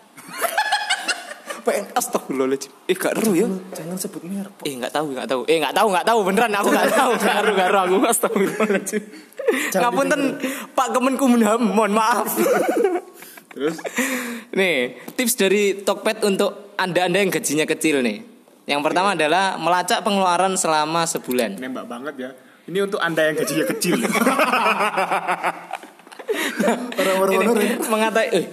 PNS 1.68 1.92
astagfirullahaladzim. 1.92 2.72
Eh 2.88 2.96
gak 2.96 3.12
ru 3.20 3.36
ya? 3.36 3.44
Jangan 3.76 3.96
sebut 4.00 4.24
merek. 4.24 4.50
Eh 4.64 4.72
nggak 4.80 4.88
tahu 4.88 5.12
nggak 5.12 5.28
tahu. 5.28 5.40
Eh 5.44 5.60
nggak 5.60 5.76
tahu 5.76 5.88
nggak 5.92 6.06
tahu 6.08 6.18
beneran 6.24 6.52
aku 6.56 6.68
nggak 6.72 6.90
tahu. 6.96 7.10
Gak 7.20 7.38
ru 7.44 7.50
gak 7.52 7.68
ru 7.68 7.78
aku 7.84 7.96
astagfirullahaladzim. 8.08 9.02
Jangan 9.68 9.82
Ngapunten 9.84 10.20
Pak 10.72 10.88
Kemenkumham, 10.96 11.60
mohon 11.60 11.92
maaf. 11.92 12.28
Terus 13.52 13.76
Nih, 14.56 14.96
tips 15.12 15.36
dari 15.36 15.84
Tokped 15.84 16.24
untuk 16.24 16.72
Anda-anda 16.80 17.20
yang 17.20 17.28
gajinya 17.28 17.68
kecil 17.68 18.00
nih. 18.00 18.24
Yang 18.64 18.80
pertama 18.80 19.12
adalah 19.12 19.60
melacak 19.60 20.00
pengeluaran 20.04 20.56
selama 20.56 21.04
sebulan. 21.04 21.60
nembak 21.60 21.84
banget 21.84 22.14
ya. 22.16 22.30
Ini 22.68 22.84
untuk 22.84 23.00
Anda 23.00 23.32
yang 23.32 23.36
gajinya 23.40 23.64
kecil. 23.72 23.96
Orang-orang 27.00 27.32
Ini 27.32 27.44
honor 27.48 27.56
ya. 27.64 27.76
mengatai 27.88 28.28
eh 28.36 28.44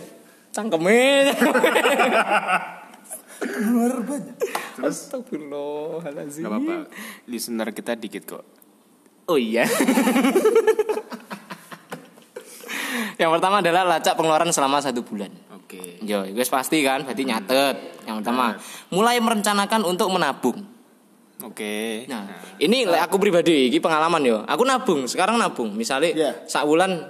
cangkeme. 0.55 1.36
Honor 3.60 4.00
banyak. 4.07 4.36
Terus 4.79 4.95
Astagfirullahaladzim. 4.95 6.48
Gak 6.48 6.51
apa-apa. 6.51 6.75
Listener 7.27 7.67
kita 7.75 8.00
dikit 8.00 8.24
kok. 8.24 8.43
Oh 9.27 9.36
iya. 9.36 9.67
yang 13.19 13.36
pertama 13.36 13.60
adalah 13.60 13.84
lacak 13.84 14.15
pengeluaran 14.15 14.48
selama 14.55 14.79
satu 14.79 15.03
bulan. 15.03 15.34
Oke. 15.51 16.00
Yo, 16.07 16.24
guys 16.31 16.48
pasti 16.48 16.79
kan, 16.86 17.03
berarti 17.03 17.27
nyatet. 17.27 17.75
Yang 18.07 18.15
pertama, 18.24 18.55
mulai 18.93 19.19
merencanakan 19.19 19.84
untuk 19.84 20.07
menabung. 20.07 20.75
Oke. 21.45 22.09
Nah, 22.09 22.25
ini 22.57 22.89
lek 22.89 23.05
aku 23.05 23.21
pribadi, 23.21 23.69
ini 23.69 23.77
pengalaman 23.77 24.21
yo. 24.25 24.37
Aku 24.49 24.65
nabung, 24.65 25.05
sekarang 25.05 25.37
nabung. 25.37 25.77
Misalnya 25.77 26.11
Iya. 26.11 26.31
sak 26.49 26.65
bulan 26.65 27.05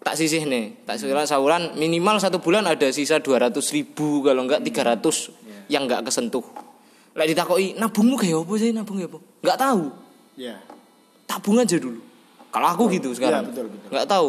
tak 0.00 0.16
sisih 0.16 0.48
nih, 0.48 0.84
tak 0.88 0.96
sisih 0.96 1.12
bulan 1.36 1.76
minimal 1.76 2.16
satu 2.16 2.40
bulan 2.40 2.64
ada 2.64 2.88
sisa 2.88 3.20
200 3.20 3.52
ribu 3.76 4.24
kalau 4.24 4.48
enggak 4.48 4.64
300 4.64 5.28
yang 5.68 5.84
enggak 5.84 6.00
kesentuh. 6.08 6.44
Lek 7.14 7.30
ditakoki 7.30 7.76
nabungmu 7.76 8.16
kayak 8.16 8.40
apa 8.40 8.54
sih 8.56 8.70
nabung 8.72 8.98
ya 8.98 9.06
apa? 9.06 9.18
Enggak 9.44 9.58
tahu. 9.60 9.82
Ya. 10.34 10.54
Tabung 11.28 11.60
aja 11.60 11.76
dulu. 11.76 12.00
Kalau 12.50 12.66
aku 12.72 12.82
gitu 12.88 13.12
sekarang. 13.12 13.46
Iya, 13.46 13.50
betul, 13.52 13.66
betul. 13.68 13.88
Enggak 13.92 14.06
tahu. 14.08 14.28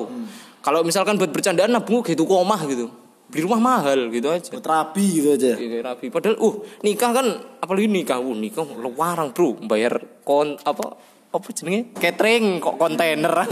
Kalau 0.65 0.79
misalkan 0.83 1.15
buat 1.15 1.31
bercandaan 1.31 1.71
nabung 1.71 2.03
gitu 2.03 2.23
komah 2.27 2.59
gitu. 2.67 2.91
Beli 3.35 3.43
rumah 3.43 3.59
mahal 3.59 4.07
gitu 4.15 4.31
aja. 4.31 4.47
Buat 4.47 4.63
rapi 4.63 5.19
gitu 5.19 5.35
aja. 5.35 5.59
Iya, 5.59 5.83
rapi. 5.83 6.07
Padahal 6.07 6.39
uh 6.39 6.55
nikah 6.87 7.11
kan 7.11 7.27
apalagi 7.59 7.91
nikah, 7.91 8.15
uh 8.23 8.31
nikah 8.31 8.63
lewarang, 8.63 9.35
Bro. 9.35 9.59
Bayar 9.67 9.99
kon 10.23 10.55
apa 10.63 10.95
apa 11.35 11.47
jenenge? 11.51 11.91
Catering 11.99 12.63
kok 12.63 12.79
kontainer. 12.79 13.43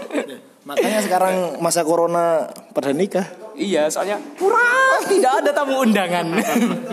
Makanya 0.68 1.04
sekarang 1.04 1.60
masa 1.60 1.84
corona 1.84 2.48
pada 2.72 2.96
nikah. 2.96 3.52
iya, 3.52 3.92
soalnya 3.92 4.16
murah, 4.40 5.04
tidak 5.04 5.44
ada 5.44 5.50
tamu 5.52 5.76
undangan. 5.84 6.24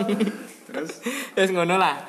Terus 0.68 0.92
Terus 1.32 1.50
ngono 1.56 1.80
lah. 1.80 2.04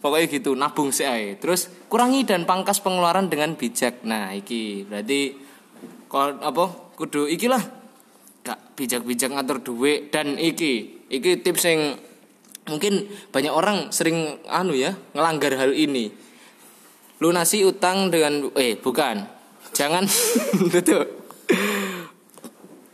Pokoknya 0.00 0.24
gitu, 0.32 0.56
nabung 0.56 0.88
sih 0.88 1.04
ae. 1.04 1.36
Terus 1.36 1.68
kurangi 1.92 2.24
dan 2.24 2.48
pangkas 2.48 2.80
pengeluaran 2.80 3.28
dengan 3.28 3.52
bijak. 3.60 4.08
Nah, 4.08 4.32
iki 4.32 4.88
berarti 4.88 5.36
kon 6.08 6.40
apa 6.40 6.96
kudu 6.96 7.28
iki 7.28 7.44
lah. 7.44 7.60
Gak 7.60 7.85
bijak-bijak 8.76 9.32
ngatur 9.32 9.58
duit 9.64 10.12
dan 10.12 10.36
iki 10.36 11.00
iki 11.08 11.40
tips 11.40 11.64
yang 11.64 11.96
mungkin 12.68 13.08
banyak 13.32 13.50
orang 13.50 13.90
sering 13.90 14.36
anu 14.46 14.76
ya 14.76 14.94
ngelanggar 15.16 15.56
hal 15.56 15.72
ini. 15.72 16.12
Lunasi 17.18 17.64
utang 17.64 18.12
dengan 18.12 18.52
eh 18.60 18.76
bukan. 18.76 19.24
Jangan 19.72 20.04
betul. 20.74 21.08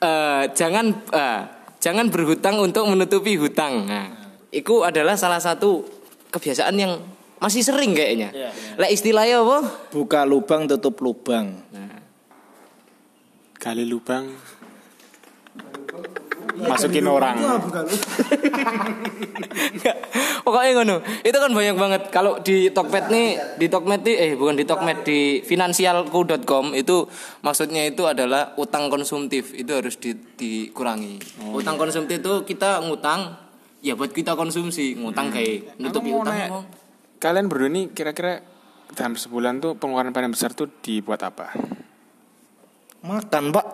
Eh, 0.02 0.44
jangan 0.54 0.86
eh, 1.10 1.40
jangan 1.82 2.06
berhutang 2.10 2.62
untuk 2.62 2.86
menutupi 2.86 3.34
hutang. 3.34 3.90
Nah, 3.90 4.38
itu 4.54 4.86
adalah 4.86 5.18
salah 5.18 5.42
satu 5.42 5.82
kebiasaan 6.30 6.74
yang 6.78 7.02
masih 7.42 7.66
sering 7.66 7.90
kayaknya. 7.98 8.30
Iya, 8.30 8.50
Lah 8.78 8.88
istilahnya 8.90 9.42
apa? 9.42 9.90
Buka 9.90 10.22
lubang 10.22 10.70
tutup 10.70 11.02
lubang. 11.02 11.58
Kali 13.58 13.86
lubang. 13.86 14.30
Masukin 16.58 17.06
orang. 17.06 17.36
Nggak, 19.72 19.96
Pokoknya 20.42 20.70
ngono. 20.76 20.96
Itu 21.22 21.36
kan 21.38 21.50
banyak 21.50 21.76
banget. 21.76 22.02
Kalau 22.10 22.38
di 22.40 22.68
Tokped 22.68 23.08
nih, 23.08 23.56
di 23.56 23.66
Tokmed 23.66 24.02
nih, 24.02 24.16
eh 24.16 24.32
bukan 24.34 24.54
di 24.54 24.64
Tokmed 24.64 24.98
di 25.02 25.40
finansialku.com 25.40 26.74
itu 26.74 27.06
maksudnya 27.40 27.86
itu 27.86 28.04
adalah 28.04 28.52
utang 28.56 28.88
konsumtif 28.88 29.54
itu 29.54 29.70
harus 29.70 29.96
di- 29.96 30.18
dikurangi. 30.18 31.42
Utang 31.52 31.76
konsumtif 31.76 32.18
itu 32.18 32.44
kita 32.44 32.82
ngutang 32.82 33.38
ya 33.80 33.94
buat 33.94 34.10
kita 34.10 34.34
konsumsi, 34.34 34.94
ngutang 34.94 35.30
kayak 35.30 35.78
nutupi 35.78 36.10
utang. 36.10 36.66
Kalian 37.18 37.46
berdua 37.46 37.70
ini 37.70 37.82
kira-kira 37.88 38.42
dalam 38.92 39.14
sebulan 39.14 39.62
tuh 39.62 39.72
pengeluaran 39.78 40.12
paling 40.12 40.34
besar 40.34 40.52
tuh 40.52 40.68
dibuat 40.82 41.22
apa? 41.22 41.54
Makan, 43.02 43.50
Pak. 43.50 43.66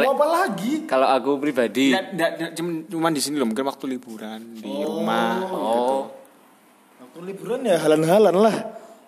Mau 0.00 0.12
apa 0.12 0.26
lagi? 0.26 0.72
Kalau 0.84 1.06
aku 1.06 1.30
pribadi, 1.36 1.90
Nggak, 1.90 2.04
nggak, 2.12 2.30
nggak, 2.32 2.50
cuman, 2.54 2.72
cuman 2.86 3.10
di 3.10 3.18
sini 3.18 3.34
loh, 3.34 3.46
mungkin 3.46 3.64
waktu 3.64 3.84
liburan 3.88 4.40
di 4.54 4.70
rumah. 4.80 5.42
oh, 5.44 6.02
Waktu 6.98 7.18
liburan 7.24 7.60
ya 7.62 7.76
halan-halan 7.78 8.36
lah. 8.36 8.56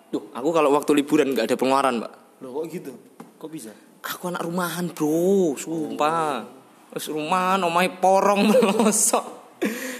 Duh, 0.07 0.27
aku 0.29 0.49
kalau 0.49 0.69
waktu 0.71 0.91
liburan 0.93 1.31
nggak 1.31 1.45
ada 1.45 1.55
pengeluaran, 1.55 1.93
Mbak. 1.97 2.13
Loh 2.39 2.49
kok 2.53 2.65
gitu? 2.69 2.91
Kok 3.37 3.49
bisa? 3.49 3.71
Aku 4.03 4.27
anak 4.27 4.41
rumahan, 4.41 4.89
Bro. 4.89 5.55
Sumpah. 5.55 6.43
Terus 6.89 7.07
rumahan 7.07 7.61
omahe 7.61 7.87
porong 7.93 8.43
melosok. 8.51 9.23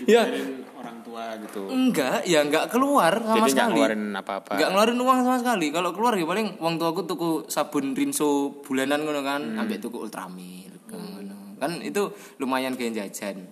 ya, 0.04 0.26
orang 0.74 0.98
tua 1.00 1.38
gitu. 1.40 1.62
enggak, 1.70 2.26
ya 2.26 2.42
enggak 2.42 2.68
keluar 2.68 3.14
sama 3.16 3.38
Jadi 3.38 3.48
nggak 3.48 3.54
sekali. 3.54 3.72
ngeluarin 3.78 4.04
apa-apa. 4.12 4.52
Enggak 4.58 4.70
ngeluarin 4.70 4.98
uang 5.00 5.20
sama 5.22 5.38
sekali. 5.38 5.66
Kalau 5.70 5.90
keluar 5.92 6.14
ya 6.14 6.26
paling 6.26 6.48
uang 6.58 6.76
tua 6.76 6.90
aku 6.90 7.02
tuku 7.06 7.30
sabun 7.48 7.94
rinso 7.94 8.28
bulanan 8.60 9.00
ngono 9.00 9.22
kan, 9.22 9.42
Hmm. 9.46 9.62
ambek 9.62 9.80
tuku 9.80 10.02
Ultramil 10.02 10.71
ngono. 10.98 11.36
Kan 11.62 11.80
itu 11.80 12.12
lumayan 12.42 12.74
kayak 12.76 12.98
jajan. 12.98 13.48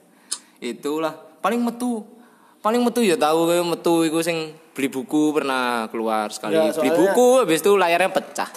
Itulah 0.59 1.13
paling 1.39 1.61
metu. 1.63 2.03
Paling 2.59 2.83
metu 2.83 2.99
ya 2.99 3.15
tahu 3.15 3.47
metu 3.63 4.03
iku 4.03 4.19
sing 4.19 4.51
beli 4.75 4.91
buku 4.91 5.31
pernah 5.31 5.87
keluar 5.87 6.27
sekali. 6.31 6.55
Beli 6.55 6.71
soalnya- 6.71 6.95
buku 6.95 7.27
habis 7.43 7.59
itu 7.63 7.71
layarnya 7.75 8.11
pecah. 8.11 8.49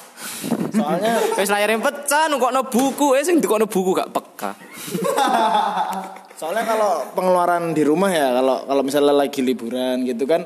Soalnya 0.72 1.14
Wis 1.38 1.50
layarnya 1.50 1.78
pecah 1.78 2.26
nukokno 2.30 2.66
buku, 2.66 3.14
eh 3.18 3.22
sing 3.22 3.38
dikokno 3.38 3.66
buku 3.70 3.90
gak 3.94 4.10
peka. 4.10 4.50
soalnya 6.42 6.66
kalau 6.66 7.06
pengeluaran 7.14 7.70
di 7.70 7.86
rumah 7.86 8.10
ya 8.10 8.34
kalau 8.34 8.66
kalau 8.66 8.82
misalnya 8.82 9.14
lagi 9.14 9.46
liburan 9.46 10.02
gitu 10.02 10.26
kan 10.26 10.42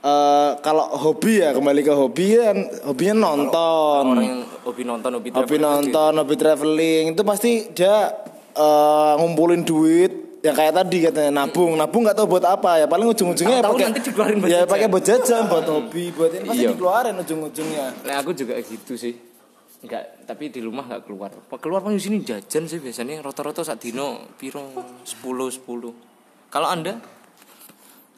eh 0.00 0.50
kalau 0.60 0.84
hobi 1.00 1.40
ya 1.40 1.56
kembali 1.56 1.80
ke 1.80 1.92
hobi 1.96 2.36
kan 2.36 2.56
hobinya 2.84 3.14
nonton. 3.28 4.04
Orang 4.16 4.24
yang 4.24 4.40
hobi 4.70 4.82
nonton, 4.86 5.10
hobi 5.18 5.28
hobi 5.28 5.56
traveling 5.58 5.62
nonton, 5.62 6.12
hobi 6.16 6.34
traveling 6.38 7.04
itu 7.12 7.22
pasti 7.26 7.52
dia 7.74 8.14
eh, 8.54 9.12
ngumpulin 9.18 9.62
duit 9.62 10.12
yang 10.40 10.56
kayak 10.56 10.72
tadi 10.72 10.98
katanya 11.04 11.44
nabung, 11.44 11.76
nabung 11.76 12.00
nggak 12.00 12.16
tahu 12.16 12.26
buat 12.32 12.44
apa 12.48 12.80
ya 12.80 12.86
paling 12.88 13.12
ujung-ujungnya 13.12 13.60
ya 13.60 13.64
pakai 13.66 13.84
nanti 13.92 14.00
dikeluarin 14.08 14.36
buat 14.40 14.48
ya 14.48 14.60
pakai 14.64 14.86
buat 14.88 15.04
jajan, 15.04 15.42
buat 15.52 15.66
hobi, 15.68 16.04
buat 16.16 16.30
ini 16.32 16.44
pasti 16.48 16.62
Iya. 16.64 16.70
dikeluarin 16.72 17.16
ujung-ujungnya. 17.20 17.86
Nah 18.08 18.14
aku 18.24 18.32
juga 18.32 18.56
gitu 18.56 18.96
sih. 18.96 19.12
Enggak, 19.80 20.24
tapi 20.24 20.48
di 20.48 20.60
rumah 20.64 20.84
enggak 20.88 21.04
keluar. 21.08 21.28
Pak 21.32 21.58
keluar 21.60 21.80
paling 21.84 22.00
di 22.00 22.04
sini 22.04 22.16
jajan 22.24 22.64
sih 22.68 22.80
biasanya 22.80 23.20
rata-rata 23.20 23.64
sak 23.64 23.80
dino 23.84 24.32
piro 24.40 24.64
10 25.04 25.04
10. 25.04 26.48
Kalau 26.48 26.68
Anda? 26.68 26.96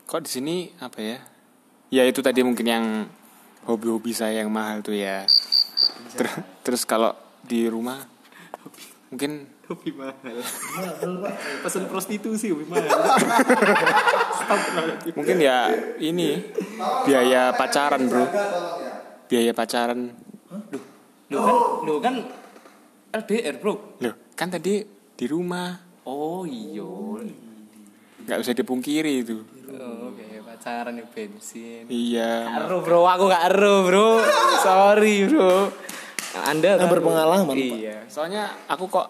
Kok 0.07 0.21
di 0.23 0.31
sini 0.31 0.55
apa 0.79 0.99
ya? 1.03 1.19
Ya 1.91 2.03
itu 2.07 2.23
tadi 2.23 2.43
mungkin 2.47 2.67
yang 2.67 2.85
hobi-hobi 3.65 4.11
saya 4.11 4.41
yang 4.41 4.51
mahal 4.51 4.81
tuh 4.81 4.95
ya. 4.95 5.27
Ter- 6.13 6.43
terus 6.63 6.83
kalau 6.83 7.15
di 7.43 7.67
rumah 7.67 7.99
mungkin 9.09 9.47
Hobi 9.63 9.95
mahal. 9.95 10.37
Pesan 11.63 11.87
prostitusi 11.87 12.51
hobi 12.51 12.67
mahal. 12.67 12.89
mungkin 15.15 15.37
ya 15.39 15.71
ini 15.97 16.45
biaya 17.05 17.53
pacaran 17.53 18.05
bro 18.05 18.27
biaya 19.27 19.53
pacaran 19.53 20.13
Lo 21.31 21.41
kan 21.41 21.57
lo 21.89 21.95
kan 21.99 22.15
LDR, 23.13 23.57
Bro. 23.57 24.01
kan 24.33 24.49
tadi 24.49 24.85
di 25.13 25.27
rumah 25.27 25.73
Oh 26.05 26.45
iya. 26.45 26.85
nggak 28.23 28.39
bisa 28.41 28.53
dipungkiri 28.53 29.21
itu 29.21 29.41
Oh, 29.73 30.13
Oke, 30.13 30.32
pacaran 30.53 30.93
nih 30.93 31.07
bensin. 31.09 31.85
iya 31.89 32.45
Aru 32.61 32.85
bro, 32.85 33.09
aku 33.09 33.25
gak 33.27 33.49
aru 33.49 33.89
bro. 33.89 34.09
Sorry 34.61 35.25
bro. 35.25 35.73
Anda 36.45 36.77
tahu. 36.77 36.93
berpengalaman, 36.93 37.45
Pak. 37.49 37.57
Iya. 37.57 37.97
soalnya 38.09 38.53
aku 38.65 38.89
kok 38.89 39.07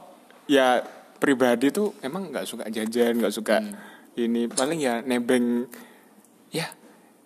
ya 0.46 0.82
pribadi 1.18 1.70
tuh 1.70 1.94
emang 1.98 2.30
nggak 2.30 2.42
suka 2.42 2.66
jajan 2.66 3.14
nggak 3.14 3.30
suka 3.30 3.62
ini 4.14 4.46
paling 4.46 4.78
ya 4.78 4.98
nebeng 5.00 5.70
ya 6.50 6.66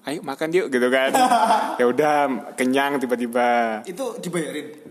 ayo 0.05 0.21
makan 0.21 0.53
yuk 0.53 0.69
gitu 0.69 0.87
kan 0.87 1.17
ya 1.81 1.85
udah 1.85 2.17
kenyang 2.55 2.97
tiba-tiba 2.97 3.81
Itu 3.83 4.21
dibayarin. 4.21 4.86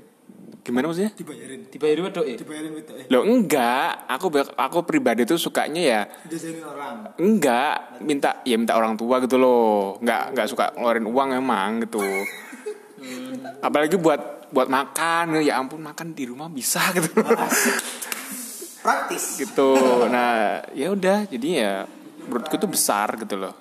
Gimana 0.65 0.89
maksudnya 0.89 1.13
Dibayarin. 1.13 1.61
Dibayar 1.69 1.97
wedok 2.01 2.25
ya? 2.25 2.37
Dibayarin 2.41 2.73
itu 2.73 2.93
eh. 2.97 3.05
lo 3.13 3.21
enggak 3.21 4.09
aku 4.09 4.33
aku 4.57 4.77
pribadi 4.81 5.21
tuh 5.21 5.37
sukanya 5.37 5.81
ya 5.85 6.01
Jajanin 6.25 6.65
orang. 6.65 6.95
enggak 7.21 8.01
minta 8.01 8.41
ya 8.41 8.57
minta 8.57 8.73
orang 8.73 8.97
tua 8.97 9.21
gitu 9.21 9.37
loh 9.37 10.01
nggak 10.01 10.33
nggak 10.33 10.47
suka 10.49 10.73
ngeluarin 10.73 11.05
uang 11.05 11.29
emang 11.37 11.85
gitu 11.85 12.01
apalagi 13.61 14.01
buat 14.01 14.49
buat 14.49 14.65
makan 14.65 15.45
ya 15.45 15.61
ampun 15.61 15.85
makan 15.85 16.17
di 16.17 16.25
rumah 16.25 16.49
bisa 16.49 16.81
gitu 16.97 17.13
Praktis. 18.81 19.37
gitu 19.37 19.77
nah 20.09 20.65
ya 20.73 20.89
udah 20.89 21.29
jadi 21.29 21.47
ya 21.61 21.73
menurutku 22.25 22.57
tuh 22.57 22.73
besar 22.73 23.13
gitu 23.21 23.37
loh 23.37 23.53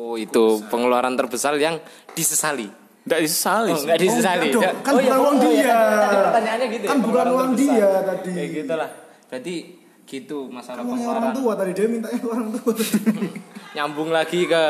Oh, 0.00 0.16
itu 0.16 0.64
pengeluaran 0.72 1.12
terbesar 1.12 1.54
yang 1.60 1.76
disesali. 2.16 2.79
Nggak 3.10 3.22
disesali 3.26 3.74
Oh, 3.74 3.78
enggak 3.82 3.98
disesali. 3.98 4.46
enggak 4.46 4.54
dong. 4.54 4.62
Ya- 4.62 4.74
Kan 4.86 4.92
oh, 4.94 5.00
iya, 5.02 5.10
bukan 5.10 5.18
uang 5.18 5.36
oh, 5.36 5.50
iya. 5.50 5.50
dia. 5.50 5.78
Tadi 5.98 6.16
pertanyaannya 6.22 6.66
gitu. 6.70 6.84
Kan 6.86 6.94
ya, 6.94 7.02
bukan 7.02 7.02
pengeluaran 7.02 7.32
uang 7.34 7.50
dia 7.58 7.88
tadi. 8.06 8.30
Kayak 8.30 8.50
gitulah. 8.54 8.90
Berarti 9.26 9.56
gitu 10.06 10.38
masalah 10.50 10.82
Uangnya 10.82 11.06
orang 11.06 11.30
tua 11.34 11.52
tadi 11.58 11.70
dia 11.74 11.86
mintanya 11.90 12.22
orang 12.22 12.48
tua. 12.54 12.72
Nyambung 13.76 14.10
lagi 14.10 14.40
ke 14.46 14.62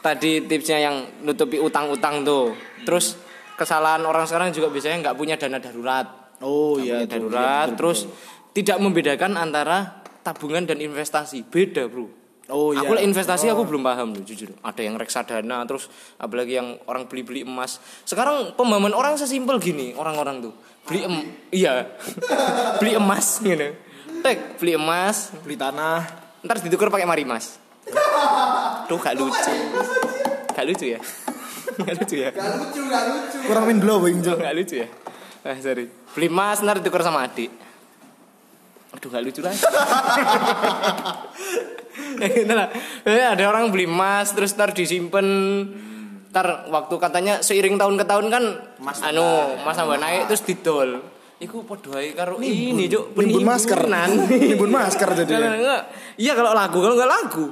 tadi 0.00 0.32
tipsnya 0.44 0.78
yang 0.80 0.96
nutupi 1.20 1.60
utang-utang 1.60 2.24
tuh. 2.24 2.56
Terus 2.88 3.20
kesalahan 3.56 4.00
orang 4.04 4.24
sekarang 4.24 4.48
juga 4.52 4.72
biasanya 4.72 5.12
nggak 5.12 5.16
punya 5.16 5.36
dana 5.36 5.60
darurat. 5.60 6.06
Oh 6.40 6.80
Punya 6.80 7.04
darurat. 7.04 7.68
Terus 7.76 8.08
tidak 8.52 8.80
membedakan 8.80 9.36
antara 9.36 10.00
tabungan 10.24 10.64
dan 10.64 10.80
investasi. 10.80 11.44
Beda, 11.48 11.84
Bro. 11.84 12.23
Oh 12.52 12.76
iya. 12.76 12.84
Aku 12.84 12.92
lah 12.92 13.00
investasi 13.00 13.48
aku 13.48 13.64
belum 13.64 13.80
paham 13.80 14.12
loh 14.12 14.20
jujur. 14.20 14.52
Ada 14.60 14.84
yang 14.84 15.00
reksadana 15.00 15.64
terus 15.64 15.88
apalagi 16.20 16.60
yang 16.60 16.76
orang 16.84 17.08
beli-beli 17.08 17.40
emas. 17.40 17.80
Sekarang 18.04 18.52
pemahaman 18.52 18.92
orang 18.92 19.16
sesimpel 19.16 19.56
gini, 19.56 19.96
orang-orang 19.96 20.44
tuh. 20.44 20.52
Beli 20.84 21.08
em 21.08 21.14
iya. 21.48 21.88
beli 22.80 23.00
emas 23.00 23.40
gitu. 23.40 23.72
Tek, 24.20 24.60
beli 24.60 24.76
emas, 24.76 25.32
beli 25.40 25.56
tanah. 25.56 26.04
ntar 26.44 26.60
ditukar 26.60 26.92
pakai 26.92 27.08
marimas. 27.08 27.56
Tuh 28.88 28.98
gak 29.00 29.16
lucu. 29.16 29.54
Gak 30.52 30.66
lucu 30.68 30.86
ya? 30.92 31.00
Gak 31.80 31.94
lucu 31.96 32.16
ya? 32.20 32.28
Kurang 33.48 33.64
main 33.64 33.80
blowing 33.80 34.20
Tuh 34.20 34.36
gak 34.36 34.52
lucu 34.52 34.84
ya? 34.84 34.88
Ah, 35.40 35.56
sorry. 35.56 35.88
Beli 36.12 36.28
emas 36.28 36.60
ntar 36.60 36.84
ditukar 36.84 37.00
sama 37.00 37.24
adik. 37.24 37.48
Aduh 38.92 39.08
gak 39.08 39.24
lucu 39.24 39.40
lah. 39.40 39.56
Ya, 42.14 42.28
gitu 42.30 42.52
lah. 42.52 42.68
Eh, 43.02 43.24
ada 43.24 43.42
orang 43.44 43.68
beli 43.68 43.84
emas 43.84 44.30
terus 44.30 44.52
ntar 44.52 44.70
disimpan 44.70 45.26
ntar 46.30 46.66
waktu 46.66 46.94
katanya 46.96 47.34
seiring 47.40 47.74
tahun 47.74 47.94
ke 47.94 48.04
tahun 48.04 48.26
kan 48.26 48.44
anu 49.04 49.26
mas 49.62 49.74
tambah 49.74 49.94
naik 49.96 50.26
terus 50.26 50.42
didol 50.42 50.98
Iku 51.34 51.66
podo 51.66 51.94
ae 51.94 52.14
karo 52.14 52.38
ini 52.38 52.86
juk 52.86 53.10
Nimbun 53.12 53.42
masker. 53.42 53.74
penimbunan. 53.76 54.10
Nimbun 54.54 54.70
masker 54.70 55.08
jadi. 55.12 55.32
Iya 56.14 56.32
kalau 56.32 56.54
lagu 56.54 56.78
kalau 56.78 56.94
enggak 56.94 57.10
lagu. 57.10 57.46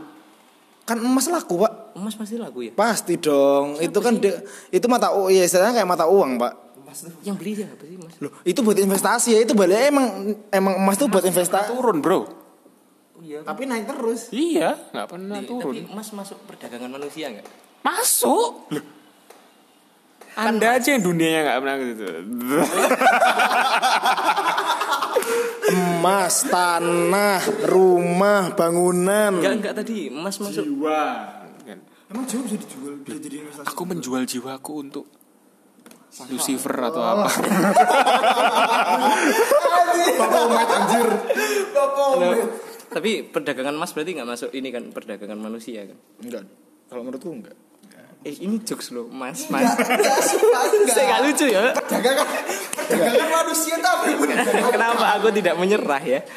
Kan 0.83 0.99
emas 0.99 1.27
laku, 1.27 1.63
Pak. 1.63 1.95
Emas 1.95 2.15
pasti 2.15 2.39
lagu 2.39 2.63
ya. 2.63 2.71
Pasti 2.73 3.19
dong. 3.19 3.79
itu 3.79 3.99
kan 3.99 4.19
de- 4.19 4.43
itu 4.71 4.87
mata 4.87 5.11
uang, 5.11 5.31
ya 5.31 5.43
istilahnya 5.43 5.79
kayak 5.79 5.89
mata 5.89 6.07
uang, 6.07 6.39
Pak. 6.39 6.53
Yang 7.23 7.37
beli 7.39 7.53
siapa 7.55 7.83
sih 7.83 7.97
mas? 7.97 8.15
Loh, 8.19 8.33
itu 8.43 8.61
buat 8.61 8.79
investasi 8.79 9.29
ya. 9.33 9.41
Itu 9.43 9.55
balik 9.55 9.79
emang 9.79 10.07
emang 10.51 10.75
emas 10.79 10.97
tuh 10.97 11.07
buat 11.07 11.23
investasi. 11.23 11.71
turun 11.71 11.99
bro 11.99 12.42
Iya. 13.23 13.39
Tapi 13.47 13.63
naik 13.65 13.87
terus. 13.87 14.35
iya 14.35 14.75
nggak 14.91 15.07
pernah 15.07 15.39
Tapi 15.39 15.47
turun 15.47 15.75
emas 15.87 16.11
masuk 16.11 16.43
perdagangan 16.43 16.91
manusia 16.91 17.31
enggak? 17.31 17.47
masuk 17.81 18.67
Loh. 18.69 18.85
anda 20.35 20.75
aja 20.75 20.89
yang 20.91 21.03
dunianya 21.03 21.41
nggak 21.45 21.59
pernah 21.59 21.77
gitu 21.79 22.05
Emas, 25.63 26.45
tanah, 26.45 27.41
rumah, 27.65 28.53
bangunan. 28.53 29.39
Enggak 29.39 29.55
enggak 29.55 29.75
tadi 29.79 30.11
emas 30.11 30.37
masuk. 30.37 30.67
jiwa 30.67 31.01
Kan. 31.63 31.79
Emang 32.11 32.27
jauh 32.27 32.43
bisa 32.43 32.59
dijual, 32.59 32.99
bisa 33.01 33.17
jadi 33.17 33.37
investasi. 33.41 33.67
aku 33.71 33.83
menjual 33.87 34.23
jiwaku 34.27 34.73
untuk 34.83 35.07
Lucifer 36.29 36.75
atau 36.83 37.01
apa 37.01 37.25
Bapak 40.13 40.43
umat 40.45 40.69
anjir. 40.69 41.07
Bapak 41.73 42.07
umat. 42.13 42.37
Tapi 42.93 43.25
perdagangan 43.25 43.75
emas 43.75 43.97
berarti 43.97 44.13
enggak 44.13 44.29
masuk 44.29 44.51
ini 44.53 44.69
kan 44.69 44.85
perdagangan 44.93 45.41
manusia 45.41 45.89
kan? 45.89 45.99
Enggak. 46.21 46.45
Kalau 46.93 47.03
menurutku 47.03 47.33
enggak. 47.33 47.57
Eh 48.23 48.39
ini 48.39 48.63
jokes 48.63 48.95
loh, 48.95 49.11
mas, 49.11 49.51
mas. 49.51 49.67
Saya 50.95 51.05
nggak 51.11 51.21
lucu 51.27 51.47
ya. 51.51 51.75
Dagangan 51.75 52.27
dagangan 52.89 53.29
manusia 53.43 53.75
tapi 53.79 54.15
Kenapa 54.73 55.05
aku 55.19 55.29
tidak 55.35 55.55
menyerah 55.59 56.03
ya? 56.03 56.21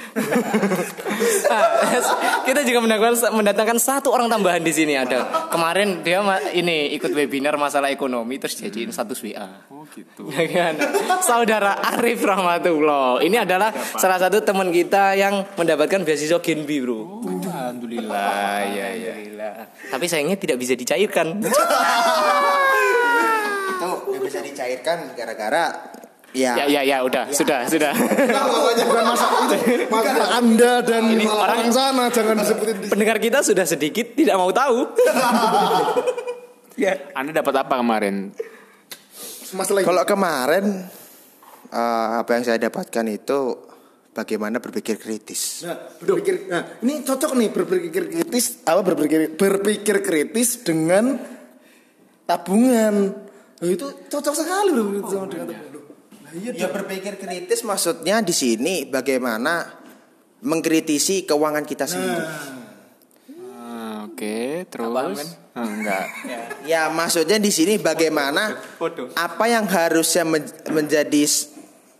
Kita 2.48 2.60
juga 2.62 2.80
mendatangkan, 2.84 3.32
mendatangkan 3.34 3.78
satu 3.80 4.12
orang 4.12 4.28
tambahan 4.28 4.62
di 4.62 4.74
sini 4.74 4.94
ada. 4.98 5.48
Kemarin 5.50 6.04
dia 6.06 6.22
ini 6.54 6.92
ikut 6.96 7.12
webinar 7.12 7.56
masalah 7.56 7.90
ekonomi 7.90 8.38
terus 8.38 8.60
jadiin 8.60 8.92
status 8.92 9.20
WA. 9.24 9.48
oh 9.72 9.86
gitu 9.94 10.28
Ya 10.30 10.46
kan? 10.50 10.74
Saudara 11.22 11.80
Arif 11.96 12.22
Rahmatullah. 12.22 13.24
Ini 13.24 13.48
adalah 13.48 13.72
salah 13.96 14.20
satu 14.20 14.44
teman 14.44 14.70
kita 14.70 15.16
yang 15.16 15.46
mendapatkan 15.56 16.04
beasiswa 16.04 16.40
Genbi, 16.44 16.84
Bro. 16.84 17.24
alhamdulillah 17.46 18.66
ya 18.70 18.88
ya 18.94 19.12
Alhamdulillah. 19.16 19.56
Tapi 19.92 20.06
sayangnya 20.08 20.38
tidak 20.40 20.58
bisa 20.60 20.74
dicairkan. 20.74 21.40
itu 23.76 23.90
bisa 24.24 24.40
dicairkan 24.42 25.14
gara-gara 25.14 25.94
ya, 26.36 26.54
ya 26.60 26.66
ya 26.68 26.82
ya 26.84 26.98
udah, 27.08 27.32
sudah, 27.32 27.64
sudah. 27.72 27.96
bukan 27.96 29.04
masalah 29.08 29.40
itu. 29.48 29.88
Masalah 29.88 30.28
Anda 30.38 30.74
dan 30.84 31.04
orang 31.24 31.72
sana 31.72 32.12
jangan 32.12 32.36
disebutin 32.44 32.76
di 32.84 32.88
Pendengar 32.92 33.18
kita 33.24 33.40
sudah 33.42 33.64
sedikit 33.64 34.12
tidak 34.14 34.36
mau 34.36 34.52
tahu. 34.52 34.92
ya. 36.76 36.94
anda 37.16 37.32
dapat 37.32 37.66
apa 37.66 37.80
kemarin 37.80 38.36
masalah 39.56 39.82
kalau 39.88 40.04
kemarin 40.04 40.66
eh, 41.72 42.10
apa 42.20 42.30
yang 42.36 42.44
saya 42.44 42.60
dapatkan 42.60 43.06
itu 43.08 43.40
bagaimana 44.12 44.60
berpikir 44.60 45.00
kritis 45.00 45.64
Nah, 45.68 45.78
berpikir 46.00 46.52
nah, 46.52 46.64
ini 46.84 47.04
cocok 47.04 47.32
nih 47.36 47.50
berpikir 47.52 48.04
kritis 48.12 48.64
apa 48.68 48.82
berpikir 48.84 49.36
berpikir 49.36 49.96
kritis 50.04 50.64
dengan 50.64 51.20
tabungan. 52.26 53.14
Nah, 53.56 53.70
itu 53.70 53.86
cocok 54.10 54.34
sekali 54.34 54.70
berpikir 54.74 55.00
kritis 55.04 55.14
sama 55.14 55.28
dengan 55.30 55.48
tabungan. 55.54 55.65
Nah, 56.36 56.44
iya 56.44 56.52
ya 56.52 56.68
berpikir 56.68 57.16
kritis 57.16 57.64
maksudnya 57.64 58.20
di 58.20 58.36
sini 58.36 58.84
bagaimana 58.84 59.72
mengkritisi 60.44 61.24
keuangan 61.24 61.64
kita 61.64 61.88
sendiri. 61.88 62.20
Ah, 63.56 64.04
oke 64.12 64.68
terus? 64.68 65.32
Ah, 65.56 65.64
enggak. 65.64 66.06
Ya. 66.68 66.92
Maksudnya 66.92 67.40
di 67.40 67.56
sini 67.56 67.80
bagaimana 67.80 68.60
Bodoh. 68.76 69.16
apa 69.16 69.48
yang 69.48 69.64
harusnya 69.64 70.28
men- 70.28 70.52
menjadi 70.76 71.24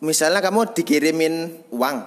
misalnya 0.04 0.44
kamu 0.44 0.76
dikirimin 0.76 1.64
uang 1.72 1.98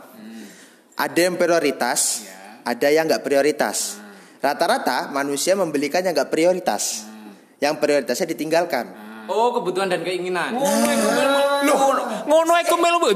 ada 1.01 1.21
yang 1.25 1.41
prioritas 1.41 2.29
ada 2.61 2.93
yang 2.93 3.09
nggak 3.09 3.25
prioritas. 3.25 3.97
Rata-rata 4.45 5.09
manusia 5.09 5.57
membelikan 5.57 6.05
yang 6.05 6.13
nggak 6.13 6.29
prioritas. 6.29 7.09
Yang 7.57 7.81
prioritasnya 7.81 8.29
ditinggalkan. 8.29 8.93
Oh, 9.25 9.57
kebutuhan 9.57 9.89
dan 9.89 10.05
keinginan. 10.05 10.53
Ngono 12.27 12.53
aku 12.55 12.75
melu 12.77 12.99
Eh, 13.01 13.15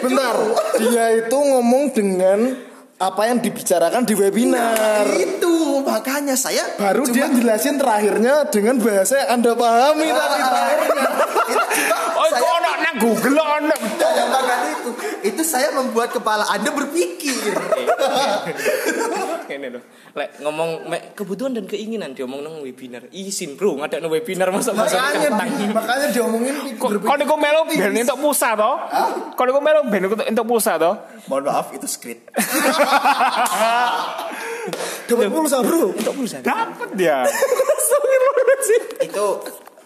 bentar. 0.00 0.36
Dia 0.80 1.04
itu 1.14 1.36
ngomong 1.36 1.92
dengan 1.92 2.38
apa 2.94 3.22
yang 3.26 3.42
dibicarakan 3.42 4.06
di 4.06 4.14
webinar. 4.14 5.04
itu 5.18 5.82
makanya 5.82 6.38
saya 6.38 6.62
Baru 6.78 7.04
dia 7.04 7.26
jelasin 7.28 7.76
terakhirnya 7.76 8.46
dengan 8.48 8.78
bahasa 8.78 9.18
yang 9.18 9.42
Anda 9.42 9.52
pahami 9.52 10.08
tadi 10.08 10.40
terakhirnya. 10.40 11.08
oh 12.14 12.28
kok 12.30 12.48
ono 12.48 12.70
nang 12.80 12.96
Google 13.02 13.36
itu 14.84 14.92
itu 15.32 15.42
saya 15.42 15.72
membuat 15.72 16.12
kepala 16.12 16.44
anda 16.52 16.68
berpikir 16.68 17.32
Ini 19.44 19.68
loh. 19.68 19.82
Lek 20.16 20.40
ngomong 20.40 20.88
mek 20.88 21.12
kebutuhan 21.12 21.52
dan 21.52 21.68
keinginan 21.68 22.16
diomong 22.16 22.40
nang 22.40 22.64
webinar. 22.64 23.04
Izin, 23.12 23.60
Bro, 23.60 23.76
ngadek 23.76 24.00
nang 24.00 24.08
webinar 24.08 24.48
masa 24.48 24.72
masa 24.72 24.96
makanya 24.96 25.30
makanya 25.68 26.08
diomongin 26.10 26.56
kau 26.80 27.16
niku 27.20 27.36
melo 27.36 27.68
ben 27.68 27.92
entuk 27.92 28.18
pulsa 28.18 28.56
to? 28.56 28.72
Kau 29.36 29.44
niku 29.44 29.60
melo 29.60 29.84
ben 29.84 30.08
entuk 30.08 30.48
pulsa 30.48 30.80
to? 30.80 30.96
Mohon 31.28 31.42
maaf 31.52 31.76
itu 31.76 31.84
script. 31.84 32.32
dapat 35.04 35.28
pulsa 35.28 35.60
bro 35.60 35.92
Dapat 36.40 36.88
dia. 36.96 37.28
itu 39.04 39.28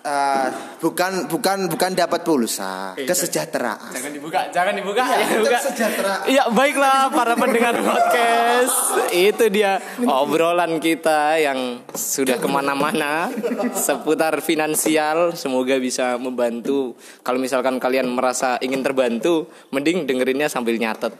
eh, 0.08 0.46
bukan 0.80 1.28
bukan 1.28 1.68
bukan 1.68 1.90
dapat 1.92 2.24
pulsa, 2.24 2.96
kesejahteraan. 2.96 3.92
Jangan 3.92 4.12
dibuka, 4.16 4.40
jangan 4.48 4.72
dibuka. 4.72 5.04
Iya, 5.04 5.16
ya, 5.20 5.26
untuk 5.28 5.44
buka. 5.44 5.58
kesejahteraan. 5.60 6.20
Ya 6.28 6.44
baiklah 6.48 7.08
para 7.12 7.34
pendengar 7.36 7.74
podcast 7.80 8.76
Itu 9.12 9.48
dia 9.48 9.80
obrolan 10.04 10.80
kita 10.80 11.40
yang 11.40 11.82
sudah 11.92 12.36
ke 12.36 12.48
mana-mana 12.48 13.32
Seputar 13.72 14.38
finansial 14.44 15.32
Semoga 15.34 15.80
bisa 15.80 16.20
membantu 16.20 16.94
Kalau 17.24 17.40
misalkan 17.40 17.80
kalian 17.80 18.12
merasa 18.12 18.60
ingin 18.60 18.84
terbantu 18.84 19.48
Mending 19.72 20.04
dengerinnya 20.04 20.52
sambil 20.52 20.76
nyatet 20.76 21.14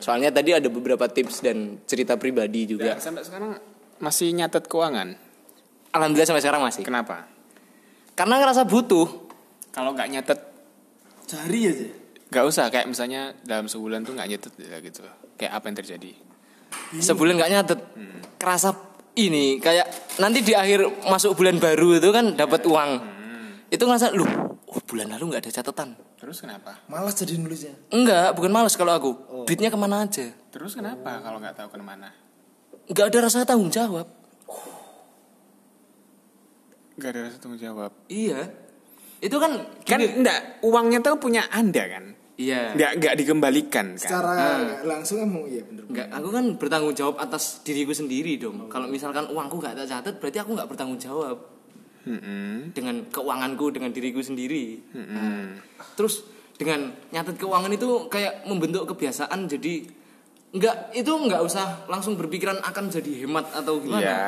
Soalnya 0.00 0.32
tadi 0.32 0.56
ada 0.56 0.68
beberapa 0.68 1.08
tips 1.08 1.44
dan 1.44 1.80
cerita 1.84 2.16
pribadi 2.16 2.68
juga 2.68 2.96
Sampai 3.00 3.24
sekarang 3.24 3.56
masih 4.00 4.32
nyatet 4.32 4.64
keuangan. 4.64 5.12
Alhamdulillah 5.92 6.24
sampai 6.24 6.40
sekarang 6.40 6.62
masih 6.64 6.82
Kenapa? 6.86 7.28
Karena 8.14 8.40
ngerasa 8.40 8.66
butuh. 8.66 9.08
Kalau 9.70 9.94
nggak 9.94 10.10
nyatet 10.10 10.40
cari 11.30 11.60
aja 11.70 11.88
nggak 12.30 12.46
usah 12.46 12.70
kayak 12.70 12.86
misalnya 12.86 13.34
dalam 13.42 13.66
sebulan 13.66 14.06
tuh 14.06 14.14
nggak 14.14 14.28
nyatet 14.30 14.52
ya 14.62 14.78
gitu. 14.78 15.02
Kayak 15.34 15.52
apa 15.58 15.64
yang 15.66 15.76
terjadi? 15.82 16.12
sebulan 17.02 17.34
nggak 17.34 17.50
nyatet. 17.50 17.80
Kerasa 18.38 18.70
ini 19.18 19.58
kayak 19.58 20.16
nanti 20.22 20.46
di 20.46 20.54
akhir 20.54 20.86
masuk 21.10 21.34
bulan 21.34 21.58
baru 21.58 21.98
itu 21.98 22.08
kan 22.14 22.38
dapat 22.38 22.62
uang. 22.62 22.90
Itu 23.70 23.86
ngerasa 23.86 24.14
lu 24.14 24.26
oh, 24.70 24.80
bulan 24.86 25.10
lalu 25.10 25.34
nggak 25.34 25.42
ada 25.46 25.52
catatan. 25.62 25.98
Terus 26.18 26.38
kenapa? 26.38 26.78
malas 26.86 27.18
jadi 27.18 27.34
nulisnya? 27.34 27.74
Enggak 27.90 28.38
bukan 28.38 28.50
males 28.54 28.78
kalau 28.78 28.94
aku. 28.94 29.10
Duitnya 29.50 29.70
ke 29.72 29.78
mana 29.78 30.06
aja? 30.06 30.30
Terus 30.54 30.78
kenapa 30.78 31.18
kalau 31.22 31.42
nggak 31.42 31.58
tahu 31.58 31.68
ke 31.74 31.78
mana? 31.82 32.14
nggak 32.90 33.06
ada 33.06 33.18
rasa 33.30 33.46
tanggung 33.46 33.70
jawab 33.70 34.06
Nggak 37.00 37.10
ada 37.10 37.20
rasa 37.24 37.36
tanggung 37.38 37.56
jawab. 37.58 37.90
iya 38.06 38.44
itu 39.18 39.32
kan 39.34 39.52
Kan 39.82 39.98
gini- 39.98 40.16
enggak 40.18 40.40
uangnya 40.60 41.00
tuh 41.00 41.16
punya 41.16 41.48
anda 41.50 41.80
kan? 41.82 42.04
iya 42.36 42.72
Nggak 42.72 42.90
nggak 42.96 43.14
dikembalikan 43.16 43.86
kan? 43.90 43.98
secara 43.98 44.32
langsung 44.82 45.20
emang 45.20 45.44
iya 45.44 45.60
bener 45.62 45.84
Enggak, 45.86 46.08
aku 46.10 46.28
kan 46.30 46.44
bertanggung 46.54 46.94
jawab 46.94 47.16
atas 47.18 47.60
diriku 47.60 47.90
sendiri 47.90 48.36
dong. 48.36 48.68
Kalau 48.68 48.86
misalkan 48.86 49.26
uangku 49.26 49.56
nggak 49.56 49.74
tak 49.74 49.88
catat, 49.88 50.14
berarti 50.16 50.38
aku 50.38 50.50
nggak 50.54 50.68
bertanggung 50.68 50.96
jawab 50.96 51.36
Mm-mm. 52.00 52.72
dengan 52.72 53.04
keuanganku, 53.06 53.68
dengan 53.70 53.90
diriku 53.90 54.20
sendiri. 54.20 54.80
Mm-mm. 54.88 55.60
Terus 55.94 56.24
dengan 56.54 56.88
nyatet 57.10 57.36
keuangan 57.36 57.68
itu 57.70 57.88
kayak 58.06 58.44
membentuk 58.44 58.84
kebiasaan 58.86 59.44
jadi 59.46 59.84
nggak 60.50 60.76
itu 60.94 61.08
nggak 61.10 61.40
usah 61.40 61.84
langsung 61.86 62.16
berpikiran 62.16 62.58
akan 62.58 62.84
jadi 62.88 63.24
hemat 63.24 63.52
atau 63.52 63.78
gimana. 63.78 64.00
Iya. 64.00 64.24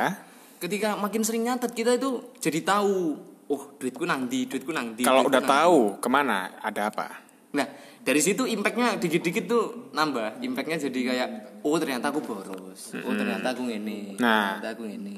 Ketika 0.62 0.94
makin 0.94 1.26
sering 1.26 1.42
nyatet 1.42 1.74
kita 1.74 1.98
itu 1.98 2.22
jadi 2.38 2.62
tahu, 2.62 3.18
oh 3.50 3.62
duitku 3.82 4.06
nanti, 4.06 4.46
duitku 4.46 4.70
nanti. 4.70 5.02
Kalau 5.02 5.26
duitku 5.26 5.34
udah 5.34 5.42
nanti. 5.42 5.54
tahu 5.58 5.78
ke 5.98 6.06
mana 6.06 6.54
ada 6.62 6.86
apa? 6.86 7.18
Nah, 7.50 7.66
dari 7.98 8.22
situ 8.22 8.46
impactnya 8.46 8.94
dikit-dikit 9.02 9.50
tuh 9.50 9.90
nambah. 9.90 10.38
Impactnya 10.38 10.86
jadi 10.86 11.00
kayak, 11.02 11.28
oh 11.66 11.74
ternyata 11.82 12.14
aku 12.14 12.22
boros. 12.22 12.94
Oh 13.02 13.10
ternyata 13.10 13.50
aku 13.50 13.66
ngene. 13.66 14.22
Nah. 14.22 14.62
ternyata 14.62 14.78
aku 14.78 14.86
ngene. 14.86 15.16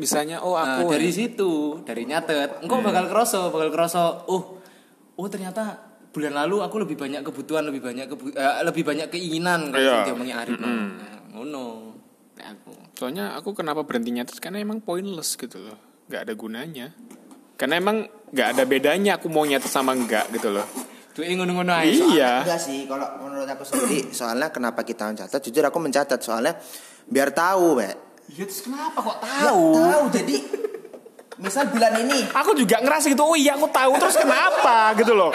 Misalnya 0.00 0.40
oh 0.40 0.56
Nah, 0.56 0.80
aku 0.80 0.96
dari 0.96 1.12
situ, 1.12 1.84
dari 1.84 2.08
nyatet, 2.08 2.64
engkau 2.64 2.80
bakal 2.80 3.04
kerasa, 3.04 3.52
bakal 3.52 3.68
kerasa, 3.68 4.24
oh, 4.32 4.56
oh 5.20 5.28
ternyata 5.28 5.76
bulan 6.08 6.40
lalu 6.40 6.64
aku 6.64 6.88
lebih 6.88 6.96
banyak 6.96 7.20
kebutuhan, 7.20 7.68
lebih 7.68 7.84
banyak 7.84 8.08
kebu 8.08 8.32
eh, 8.32 8.64
lebih 8.64 8.80
banyak 8.80 9.12
keinginan 9.12 9.68
kalau 9.68 9.84
Iya. 9.84 9.92
yeah. 9.92 10.04
diomongin 10.08 10.36
Arif. 10.40 10.56
Nah, 10.56 10.88
ngono. 11.36 11.89
Nek 12.40 12.56
aku. 12.56 12.72
Soalnya 12.96 13.36
aku 13.36 13.52
kenapa 13.52 13.84
berhenti 13.84 14.16
nyatet 14.16 14.40
karena 14.40 14.64
emang 14.64 14.80
pointless 14.80 15.36
gitu 15.36 15.60
loh. 15.60 15.76
Gak 16.08 16.24
ada 16.24 16.32
gunanya. 16.32 16.88
Karena 17.60 17.76
emang 17.76 18.08
gak 18.32 18.56
ada 18.56 18.64
bedanya 18.64 19.20
aku 19.20 19.28
mau 19.28 19.44
nyatet 19.44 19.68
sama 19.68 19.92
enggak 19.92 20.32
gitu 20.32 20.48
loh. 20.48 20.64
Duit 21.12 21.36
ngono-ngono 21.36 21.68
ae. 21.76 21.92
Iya. 21.92 22.48
Enggak 22.48 22.60
sih, 22.64 22.88
kalau 22.88 23.04
menurut 23.20 23.44
aku 23.44 23.68
sendiri, 23.68 24.08
soalnya 24.16 24.48
kenapa 24.48 24.80
kita 24.88 25.04
mencatat? 25.12 25.36
Jujur 25.36 25.68
aku 25.68 25.76
mencatat 25.84 26.16
soalnya 26.16 26.56
biar 27.04 27.28
tahu, 27.36 27.76
Pak. 27.76 27.96
Ya 28.32 28.46
terus 28.48 28.62
kenapa 28.64 28.98
kok 29.04 29.16
Ya, 29.20 29.50
tahu? 29.52 29.64
tahu 29.76 30.04
jadi 30.16 30.36
misal 31.40 31.66
bulan 31.66 31.96
ini 31.98 32.20
Aku 32.30 32.52
juga 32.52 32.78
ngerasa 32.78 33.08
gitu, 33.08 33.20
oh 33.20 33.32
iya 33.32 33.56
aku 33.56 33.66
tahu 33.66 33.96
terus 33.96 34.14
kenapa 34.14 34.92
gitu 34.94 35.12
loh. 35.12 35.32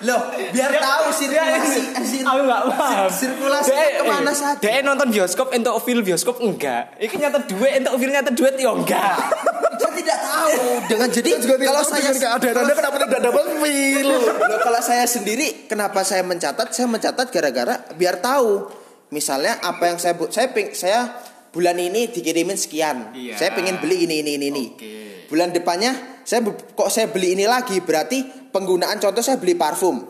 loh 0.00 0.20
biar 0.48 0.70
tahu 0.72 1.10
sirkulasi 1.10 1.80
eh, 1.92 2.06
sir- 2.06 2.22
Aku 2.22 2.40
gak 2.42 2.62
paham. 2.70 3.08
sirkulasi 3.10 3.68
Dia- 3.68 3.98
ke 3.98 4.04
mana 4.04 4.30
eh, 4.30 4.36
saja 4.36 4.58
Dia 4.58 4.80
nonton 4.80 5.10
bioskop 5.10 5.50
entuk 5.50 5.76
feel 5.80 6.00
bioskop 6.00 6.38
enggak. 6.38 6.94
Iki 6.96 7.18
nyata 7.18 7.42
duit 7.44 7.72
entuk 7.76 7.94
feel 7.96 8.10
nyata 8.10 8.30
duit 8.30 8.54
ya 8.54 8.70
enggak. 8.70 9.14
saya 9.80 9.92
tidak 9.96 10.18
tahu 10.20 10.52
dengan 10.86 11.08
jadi 11.08 11.30
kalau 11.40 11.82
saya 11.82 12.12
keadaan 12.12 12.56
anda 12.58 12.74
kenapa 12.74 12.96
tidak 13.00 13.20
dapat 13.22 13.44
feel 13.58 14.06
Loh, 14.06 14.22
kalau 14.60 14.80
saya 14.80 15.04
sendiri 15.04 15.66
kenapa 15.66 16.00
saya 16.02 16.20
mencatat 16.20 16.68
saya 16.70 16.86
mencatat 16.86 17.26
gara-gara 17.28 17.74
biar 17.94 18.16
tahu 18.16 18.68
misalnya 19.10 19.58
apa 19.58 19.82
yang 19.86 19.98
saya 19.98 20.14
saya 20.28 20.46
ping, 20.48 20.70
saya 20.70 21.10
bulan 21.50 21.76
ini 21.78 22.10
dikirimin 22.10 22.56
sekian. 22.56 23.14
Iya. 23.14 23.34
saya 23.38 23.50
pengen 23.54 23.78
beli 23.82 24.06
ini 24.06 24.22
ini 24.22 24.30
ini 24.38 24.46
ini. 24.50 24.64
Oke. 24.74 24.90
bulan 25.30 25.54
depannya 25.54 26.22
saya 26.26 26.42
kok 26.50 26.90
saya 26.90 27.10
beli 27.10 27.34
ini 27.34 27.46
lagi? 27.46 27.78
Berarti 27.82 28.50
penggunaan 28.50 28.98
contoh 28.98 29.22
saya 29.22 29.38
beli 29.38 29.54
parfum. 29.58 30.06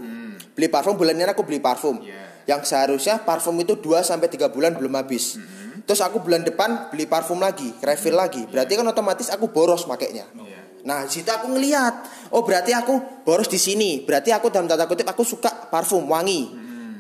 Beli 0.53 0.69
parfum 0.69 0.97
bulan 0.97 1.17
ini 1.17 1.29
aku 1.29 1.45
beli 1.45 1.61
parfum. 1.61 2.01
Iya. 2.05 2.19
yang 2.49 2.67
seharusnya 2.67 3.23
parfum 3.23 3.55
itu 3.63 3.79
2 3.79 4.03
sampai 4.03 4.27
tiga 4.27 4.51
bulan 4.51 4.75
belum 4.75 4.99
habis. 4.99 5.39
Terus 5.87 6.01
aku 6.03 6.23
bulan 6.23 6.43
depan 6.43 6.91
beli 6.91 7.07
parfum 7.07 7.39
lagi 7.39 7.71
refill 7.79 8.17
lagi. 8.17 8.43
Berarti 8.49 8.75
kan 8.75 8.87
otomatis 8.91 9.31
aku 9.31 9.51
boros 9.55 9.87
makainya. 9.87 10.27
Nah, 10.81 11.05
di 11.05 11.13
situ 11.13 11.29
aku 11.29 11.53
ngelihat, 11.53 11.93
oh 12.33 12.41
berarti 12.41 12.73
aku 12.73 13.25
boros 13.25 13.53
di 13.53 13.61
sini. 13.61 14.01
Berarti 14.01 14.33
aku 14.33 14.49
dalam 14.49 14.65
tanda 14.65 14.89
kutip 14.89 15.05
aku 15.05 15.23
suka 15.25 15.69
parfum 15.69 16.09
wangi. 16.09 16.49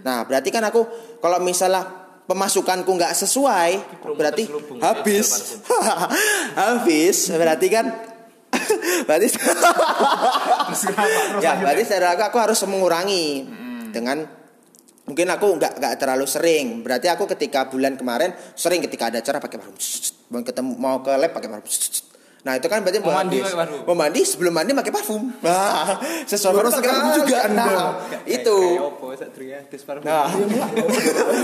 Nah, 0.00 0.24
berarti 0.24 0.48
kan 0.52 0.64
aku 0.64 0.84
kalau 1.20 1.40
misalnya 1.40 1.99
pemasukanku 2.30 2.86
nggak 2.86 3.18
sesuai, 3.18 3.70
berarti 4.14 4.46
habis. 4.78 5.58
habis, 6.62 7.34
berarti 7.34 7.66
kan 7.66 7.90
berarti 9.06 9.26
ya 11.44 11.58
berarti 11.58 11.82
secara 11.82 12.14
aku, 12.14 12.22
aku 12.30 12.38
harus 12.38 12.62
mengurangi. 12.70 13.58
Dengan 13.90 14.22
mungkin 15.10 15.26
aku 15.26 15.58
nggak 15.58 15.82
nggak 15.82 15.94
terlalu 15.98 16.26
sering. 16.30 16.86
Berarti 16.86 17.10
aku 17.10 17.26
ketika 17.34 17.66
bulan 17.66 17.98
kemarin 17.98 18.30
sering 18.54 18.78
ketika 18.78 19.10
ada 19.10 19.18
acara 19.18 19.42
pakai 19.42 19.58
parfum 19.58 19.74
mau 20.30 20.46
ketemu 20.46 20.72
mau 20.78 21.02
ke 21.02 21.10
lab 21.10 21.34
pakai 21.34 21.50
parfum 21.50 21.66
nah 22.40 22.56
itu 22.56 22.66
kan 22.66 22.80
berarti 22.80 23.04
Mau 23.04 23.12
mandi 23.12 23.38
mau 23.84 23.92
mandi 23.92 24.20
sebelum 24.24 24.52
mandi 24.56 24.72
pakai 24.72 24.88
parfum. 24.88 25.28
Nah 25.44 26.00
sesuatu 26.24 26.64
parfum 26.64 26.72
sekali 26.80 26.98
juga. 27.20 27.36
Anda. 27.44 27.64
nah 27.68 27.90
itu. 28.40 28.58
nah 30.00 30.24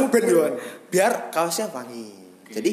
ben 0.09 0.23
Yohan. 0.25 0.53
biar 0.89 1.29
kaosnya 1.29 1.69
wangi. 1.69 2.09
Jadi 2.49 2.71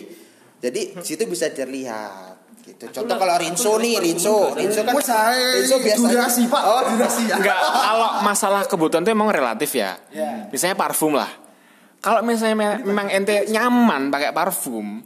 jadi 0.63 0.81
situ 1.03 1.27
bisa 1.27 1.51
terlihat 1.51 2.39
gitu. 2.63 2.87
Contoh 2.95 3.19
kalau 3.19 3.35
rinso 3.35 3.75
nih 3.75 3.99
rinso. 3.99 4.55
rinso 4.55 4.87
kan 4.87 4.95
rinso 4.95 5.75
biasanya 5.83 6.15
durasi, 6.15 6.41
Pak. 6.47 6.61
oh 6.63 6.81
durasi. 6.95 7.23
ya 7.27 7.35
Enggak, 7.35 7.59
kalau 7.59 8.09
masalah 8.23 8.61
kebutuhan 8.63 9.03
tuh 9.03 9.11
emang 9.11 9.27
relatif 9.27 9.75
ya. 9.75 9.99
Misalnya 10.47 10.79
parfum 10.79 11.19
lah. 11.19 11.27
Kalau 11.99 12.23
misalnya 12.23 12.55
me- 12.55 12.83
memang 12.83 13.07
ente 13.11 13.47
nyaman 13.51 14.07
pakai 14.11 14.31
parfum, 14.31 15.03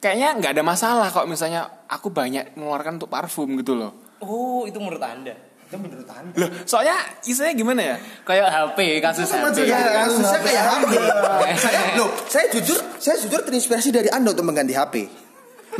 kayaknya 0.00 0.36
nggak 0.36 0.52
ada 0.56 0.64
masalah 0.64 1.08
kalau 1.08 1.24
misalnya 1.24 1.83
aku 1.94 2.10
banyak 2.10 2.58
mengeluarkan 2.58 2.98
untuk 2.98 3.10
parfum 3.10 3.48
gitu 3.62 3.78
loh. 3.78 4.18
Oh, 4.20 4.66
itu 4.66 4.76
menurut 4.82 5.02
Anda. 5.02 5.34
itu 5.64 5.80
menurut 5.80 6.06
anda 6.06 6.36
Loh, 6.38 6.50
soalnya 6.68 6.92
istilahnya 7.24 7.56
gimana 7.56 7.80
ya? 7.82 7.96
Kayak 8.22 8.52
HP, 8.52 8.78
kasus 9.00 9.26
HP. 9.32 9.64
Ya, 9.64 9.80
kasusnya 10.04 10.38
kayak 10.44 10.64
HP. 10.70 10.92
saya 11.64 11.80
loh, 11.96 12.10
saya 12.28 12.46
jujur, 12.52 12.78
saya 13.00 13.16
jujur 13.18 13.40
terinspirasi 13.42 13.90
dari 13.90 14.12
Anda 14.12 14.36
untuk 14.36 14.44
mengganti 14.44 14.76
HP. 14.76 15.08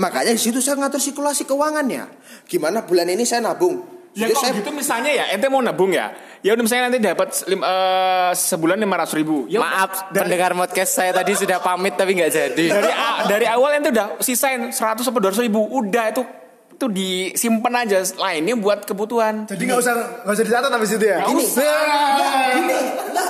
Makanya 0.00 0.34
di 0.34 0.40
situ 0.40 0.58
saya 0.58 0.80
ngatur 0.80 0.98
sirkulasi 0.98 1.46
keuangannya. 1.46 2.10
Gimana 2.50 2.82
bulan 2.82 3.06
ini 3.12 3.22
saya 3.22 3.44
nabung. 3.46 3.93
Ya 4.14 4.24
Jadi 4.24 4.32
kok 4.32 4.40
saya 4.40 4.52
gitu 4.54 4.70
misalnya 4.70 5.10
ya, 5.10 5.24
ente 5.28 5.46
mau 5.46 5.58
nabung 5.58 5.90
ya? 5.90 6.14
Ya 6.38 6.54
udah 6.54 6.62
misalnya 6.62 6.86
nanti 6.86 7.02
dapat 7.02 7.34
lim- 7.44 7.60
eh, 7.60 8.30
sebulan 8.32 8.78
lima 8.78 8.94
ratus 8.94 9.10
ribu. 9.12 9.50
Ya 9.50 9.58
Maaf, 9.58 10.06
pendengar 10.08 10.54
podcast 10.54 10.94
saya 10.94 11.10
tadi 11.10 11.34
sudah 11.34 11.58
pamit 11.58 11.92
tapi 11.92 12.14
nggak 12.14 12.30
jadi. 12.30 12.64
dari 12.70 12.90
a- 12.90 13.26
dari 13.26 13.42
awal 13.44 13.74
ente 13.74 13.90
udah 13.90 14.14
sisain 14.18 14.70
100 14.70 15.02
atau 15.02 15.18
200 15.18 15.42
ribu, 15.42 15.66
udah 15.66 16.04
itu 16.08 16.22
itu 16.70 16.86
disimpan 16.88 17.74
aja 17.80 17.98
lainnya 18.16 18.54
buat 18.54 18.82
kebutuhan. 18.82 19.46
jadi 19.46 19.62
nggak 19.64 19.78
usah 19.78 19.94
nggak 20.22 20.30
usah 20.32 20.44
dicatat 20.44 20.70
habis 20.70 20.90
itu 20.90 21.06
ya 21.06 21.18
Gini. 21.24 21.44
Nah, 21.46 21.74
gini. 22.52 22.76
Nah, 23.10 23.28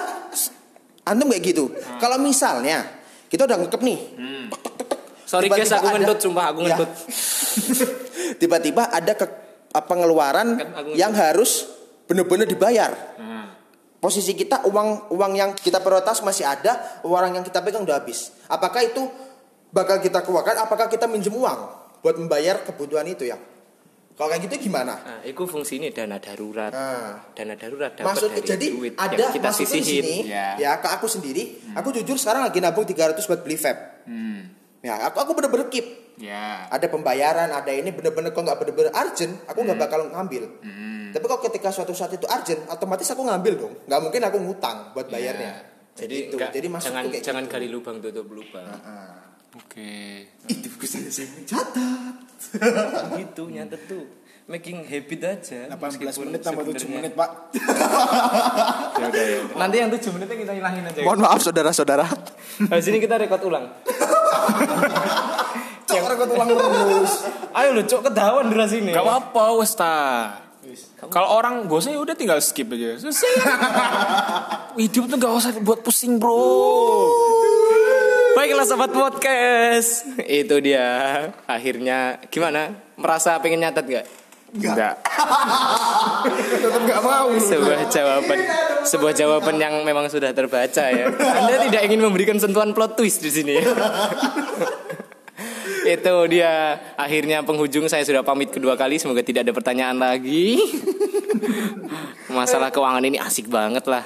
antum 1.06 1.26
kayak 1.28 1.44
gitu. 1.46 1.64
Kalau 1.96 2.16
misalnya 2.18 3.00
Kita 3.24 3.44
udah 3.44 3.56
ngekep 3.58 3.80
nih. 3.82 3.98
Sorry 5.24 5.48
guys, 5.48 5.66
Tiba-tiba 5.66 5.74
aku 5.74 5.86
ada- 5.86 5.94
ngentut 5.98 6.18
sumpah 6.20 6.44
aku 6.46 6.58
Ya. 6.60 6.66
ngentut. 6.70 6.90
Tiba-tiba 8.40 8.82
ada 8.86 9.12
ke 9.12 9.26
pengeluaran 9.82 10.54
Kan 10.54 10.94
yang 10.94 11.10
harus 11.10 11.66
bener-bener 12.06 12.46
dibayar. 12.46 12.94
Posisi 13.98 14.36
kita 14.36 14.68
uang 14.68 15.16
uang 15.16 15.32
yang 15.32 15.50
kita 15.56 15.80
prioritas 15.80 16.20
masih 16.20 16.44
ada, 16.44 17.00
uang 17.08 17.40
yang 17.40 17.44
kita 17.44 17.64
pegang 17.64 17.88
udah 17.88 18.04
habis. 18.04 18.36
Apakah 18.52 18.84
itu 18.84 19.00
bakal 19.72 19.96
kita 20.04 20.20
keluarkan? 20.20 20.60
Apakah 20.60 20.92
kita 20.92 21.08
minjem 21.08 21.32
uang 21.32 21.60
buat 22.04 22.14
membayar 22.20 22.60
kebutuhan 22.68 23.08
itu 23.08 23.24
ya? 23.24 23.40
Kalau 24.14 24.30
kayak 24.30 24.46
gitu 24.46 24.70
gimana? 24.70 24.94
Nah, 24.94 25.20
itu 25.26 25.42
fungsinya 25.42 25.90
dana 25.90 26.22
darurat. 26.22 26.70
Nah. 26.70 27.34
Dana 27.34 27.58
darurat 27.58 27.98
dapat 27.98 28.14
Maksud 28.14 28.30
dari 28.30 28.46
jadi 28.46 28.66
duit 28.70 28.92
ada 28.94 29.16
yang 29.18 29.34
kita 29.34 29.50
sisihin. 29.50 29.82
sini 29.82 30.16
Ya. 30.30 30.54
ya. 30.54 30.72
ke 30.78 30.86
aku 30.86 31.10
sendiri. 31.10 31.58
Aku 31.74 31.90
jujur 31.90 32.14
sekarang 32.14 32.46
lagi 32.46 32.62
nabung 32.62 32.86
300 32.86 33.18
buat 33.26 33.40
beli 33.42 33.58
vape. 33.58 33.82
Hmm. 34.06 34.54
Ya, 34.84 35.00
aku 35.02 35.16
aku 35.18 35.32
bener-bener 35.32 35.66
keep. 35.66 36.12
Ya. 36.14 36.68
Ada 36.68 36.86
pembayaran, 36.86 37.48
ada 37.48 37.72
ini 37.72 37.88
bener-bener 37.88 38.30
kok 38.30 38.38
nggak 38.38 38.58
bener-bener 38.58 38.92
urgent, 38.92 39.32
aku 39.44 39.58
nggak 39.58 39.74
Hmm. 39.74 39.84
bakal 39.88 40.00
ngambil. 40.06 40.44
Tapi 41.10 41.24
kalau 41.24 41.40
ketika 41.42 41.68
suatu 41.70 41.90
saat 41.90 42.12
itu 42.12 42.22
urgent, 42.22 42.60
otomatis 42.68 43.08
aku 43.08 43.22
ngambil 43.22 43.52
dong. 43.56 43.74
Nggak 43.82 44.00
mungkin 44.00 44.20
aku 44.22 44.36
ngutang 44.38 44.92
buat 44.92 45.08
bayarnya. 45.08 45.72
Jadi 45.94 46.16
Gitu. 46.26 46.34
enggak, 46.34 46.50
jadi 46.52 46.66
maksudku 46.68 46.90
jangan 46.92 47.04
kayak 47.08 47.24
jangan 47.24 47.42
gitu. 47.42 47.52
gali 47.54 47.68
lubang 47.68 47.96
tutup 47.98 48.26
lubang. 48.28 48.66
Oke. 49.54 50.26
Itu 50.44 50.66
buku 50.68 50.84
saya 50.84 51.08
saya 51.08 51.30
catat. 51.44 52.14
gitu 53.18 53.48
nyatet 53.48 53.78
tuh 53.86 54.04
making 54.44 54.84
habit 54.84 55.20
aja 55.24 55.72
18 55.72 55.80
meskipun 55.96 56.28
menit 56.28 56.42
tambah 56.42 56.60
7 56.62 56.76
sebenarnya- 56.76 57.00
menit, 57.00 57.12
Pak. 57.16 57.30
Ya 58.94 59.06
udah 59.08 59.24
ya. 59.24 59.38
udah. 59.40 59.56
nanti 59.56 59.76
yang 59.78 59.88
7 59.88 60.12
menitnya 60.12 60.36
kita 60.38 60.52
hilangin 60.52 60.84
aja 60.84 61.00
Mohon 61.00 61.20
maaf 61.24 61.40
saudara-saudara. 61.40 62.04
habis 62.68 62.86
ini 62.86 62.98
kita 62.98 63.16
record 63.16 63.42
ulang 63.42 63.64
Cok, 65.88 66.04
rekod 66.10 66.28
ulang 66.32 66.48
terus. 66.48 67.28
ayo 67.52 67.68
lu 67.76 67.82
cok 67.84 68.08
kedawan 68.08 68.48
durasi 68.48 68.80
ini 68.80 68.96
Gak 68.96 69.04
apa-apa 69.04 69.60
wes 69.60 69.76
ta. 69.76 70.32
Kalau 71.12 71.36
orang 71.36 71.68
bosan 71.68 71.92
ya 71.92 72.00
udah 72.00 72.16
tinggal 72.16 72.40
skip 72.40 72.72
aja. 72.72 72.96
Selesai. 72.96 73.30
Hidup 74.80 75.12
tuh 75.12 75.16
gak 75.20 75.32
usah 75.36 75.52
buat 75.60 75.84
pusing 75.84 76.16
bro. 76.16 77.12
Baiklah 78.34 78.66
sobat 78.66 78.90
podcast 78.90 80.18
Itu 80.26 80.58
dia 80.58 81.30
Akhirnya 81.46 82.18
gimana? 82.26 82.74
Merasa 82.98 83.38
pengen 83.38 83.62
nyatet 83.62 83.86
gak? 83.86 84.06
Enggak. 84.56 85.04
Tetap 86.58 86.82
gak 86.82 87.00
mau. 87.04 87.28
Sebuah 87.38 87.86
jawaban 87.92 88.38
Sebuah 88.84 89.12
jawaban 89.16 89.56
yang 89.56 89.80
memang 89.82 90.06
sudah 90.12 90.30
terbaca 90.36 90.84
ya. 90.92 91.08
Anda 91.10 91.68
tidak 91.68 91.82
ingin 91.88 92.00
memberikan 92.04 92.36
sentuhan 92.36 92.76
plot 92.76 93.00
twist 93.00 93.24
di 93.24 93.30
sini 93.32 93.52
ya? 93.60 93.64
Itu 95.84 96.14
dia. 96.32 96.80
Akhirnya 96.96 97.44
penghujung 97.44 97.88
saya 97.92 98.04
sudah 98.04 98.24
pamit 98.24 98.48
kedua 98.48 98.76
kali. 98.76 98.96
Semoga 98.96 99.20
tidak 99.20 99.44
ada 99.44 99.52
pertanyaan 99.52 100.00
lagi. 100.00 100.56
Masalah 102.32 102.72
keuangan 102.72 103.04
ini 103.04 103.20
asik 103.20 103.52
banget 103.52 103.84
lah. 103.84 104.04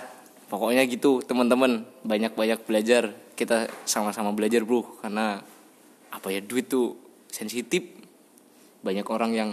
Pokoknya 0.51 0.83
gitu 0.91 1.23
teman-teman. 1.23 1.87
Banyak-banyak 2.03 2.67
belajar. 2.67 3.15
Kita 3.39 3.71
sama-sama 3.87 4.35
belajar 4.35 4.67
bro. 4.67 4.83
Karena 4.99 5.39
Apa 6.09 6.35
ya 6.35 6.41
duit 6.43 6.67
tuh 6.67 6.99
sensitif. 7.31 7.85
Banyak 8.83 9.07
orang 9.07 9.31
yang 9.37 9.51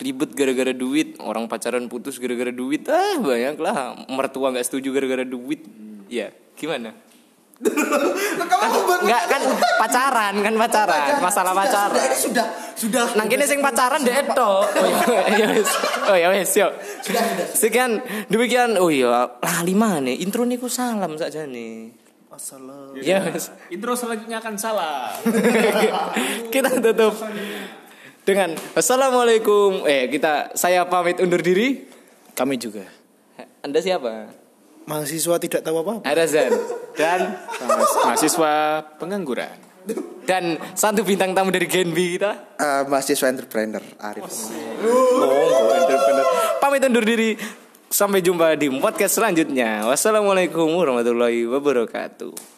ribet 0.00 0.30
gara-gara 0.34 0.72
duit 0.74 1.18
Orang 1.22 1.46
pacaran 1.46 1.86
putus 1.86 2.18
gara-gara 2.18 2.50
duit 2.50 2.86
Ah 2.90 3.18
banyak 3.18 3.56
lah 3.58 3.94
Mertua 4.10 4.50
nggak 4.54 4.66
setuju 4.66 4.90
gara-gara 4.94 5.22
duit 5.22 5.66
Ya 6.10 6.30
gimana? 6.54 6.94
Enggak 7.62 9.22
kan 9.30 9.42
pacaran 9.78 10.34
kan 10.42 10.54
pacaran 10.58 11.22
Masalah 11.22 11.52
pacaran 11.54 11.94
Sudah, 11.94 12.18
sudah, 12.18 12.46
sudah. 12.74 13.04
Nang 13.14 13.30
kene 13.30 13.46
sing 13.46 13.62
pacaran 13.62 14.02
dek 14.02 14.26
etok. 14.26 14.66
Oh 14.74 15.30
ya 15.38 15.46
wis. 15.54 15.70
Oh 16.10 16.16
ya 16.18 16.28
wis 16.34 16.50
yo. 16.58 16.68
Sekian 17.54 18.02
demikian 18.26 18.74
oh 18.76 18.90
iya 18.90 19.38
lali 19.38 19.74
maneh 19.78 20.18
intro 20.18 20.42
niku 20.42 20.66
salam 20.66 21.14
sakjane. 21.14 21.94
Assalam. 22.34 22.98
Ya 22.98 23.22
wis. 23.30 23.54
Intro 23.70 23.94
selanjutnya 23.94 24.42
akan 24.42 24.54
salah. 24.58 25.14
Kita 26.52 26.82
tutup 26.82 27.14
dengan 28.24 28.56
assalamualaikum. 28.72 29.84
Eh 29.84 30.08
kita 30.08 30.56
saya 30.56 30.84
pamit 30.88 31.20
undur 31.20 31.40
diri. 31.40 31.84
Kami 32.34 32.58
juga. 32.58 32.82
Anda 33.62 33.78
siapa? 33.78 34.28
Mahasiswa 34.84 35.36
tidak 35.40 35.64
tahu 35.64 35.80
apa-apa. 35.80 36.04
Arazan 36.04 36.52
dan 36.92 37.40
Mahasiswa 38.04 38.84
pengangguran. 38.98 39.56
dan 40.24 40.56
satu 40.72 41.04
bintang 41.04 41.36
tamu 41.36 41.52
dari 41.52 41.68
Genbi 41.68 42.16
kita. 42.16 42.56
Eh, 42.56 42.82
mahasiswa 42.88 43.28
entrepreneur 43.28 43.84
Arif. 44.00 44.24
Oh, 44.24 45.72
entrepreneur. 45.76 46.24
Pamit 46.58 46.80
undur 46.80 47.04
diri. 47.04 47.36
Sampai 47.92 48.24
jumpa 48.24 48.56
di 48.58 48.72
podcast 48.74 49.20
selanjutnya. 49.20 49.86
Wassalamualaikum 49.86 50.66
warahmatullahi 50.66 51.46
wabarakatuh. 51.46 52.53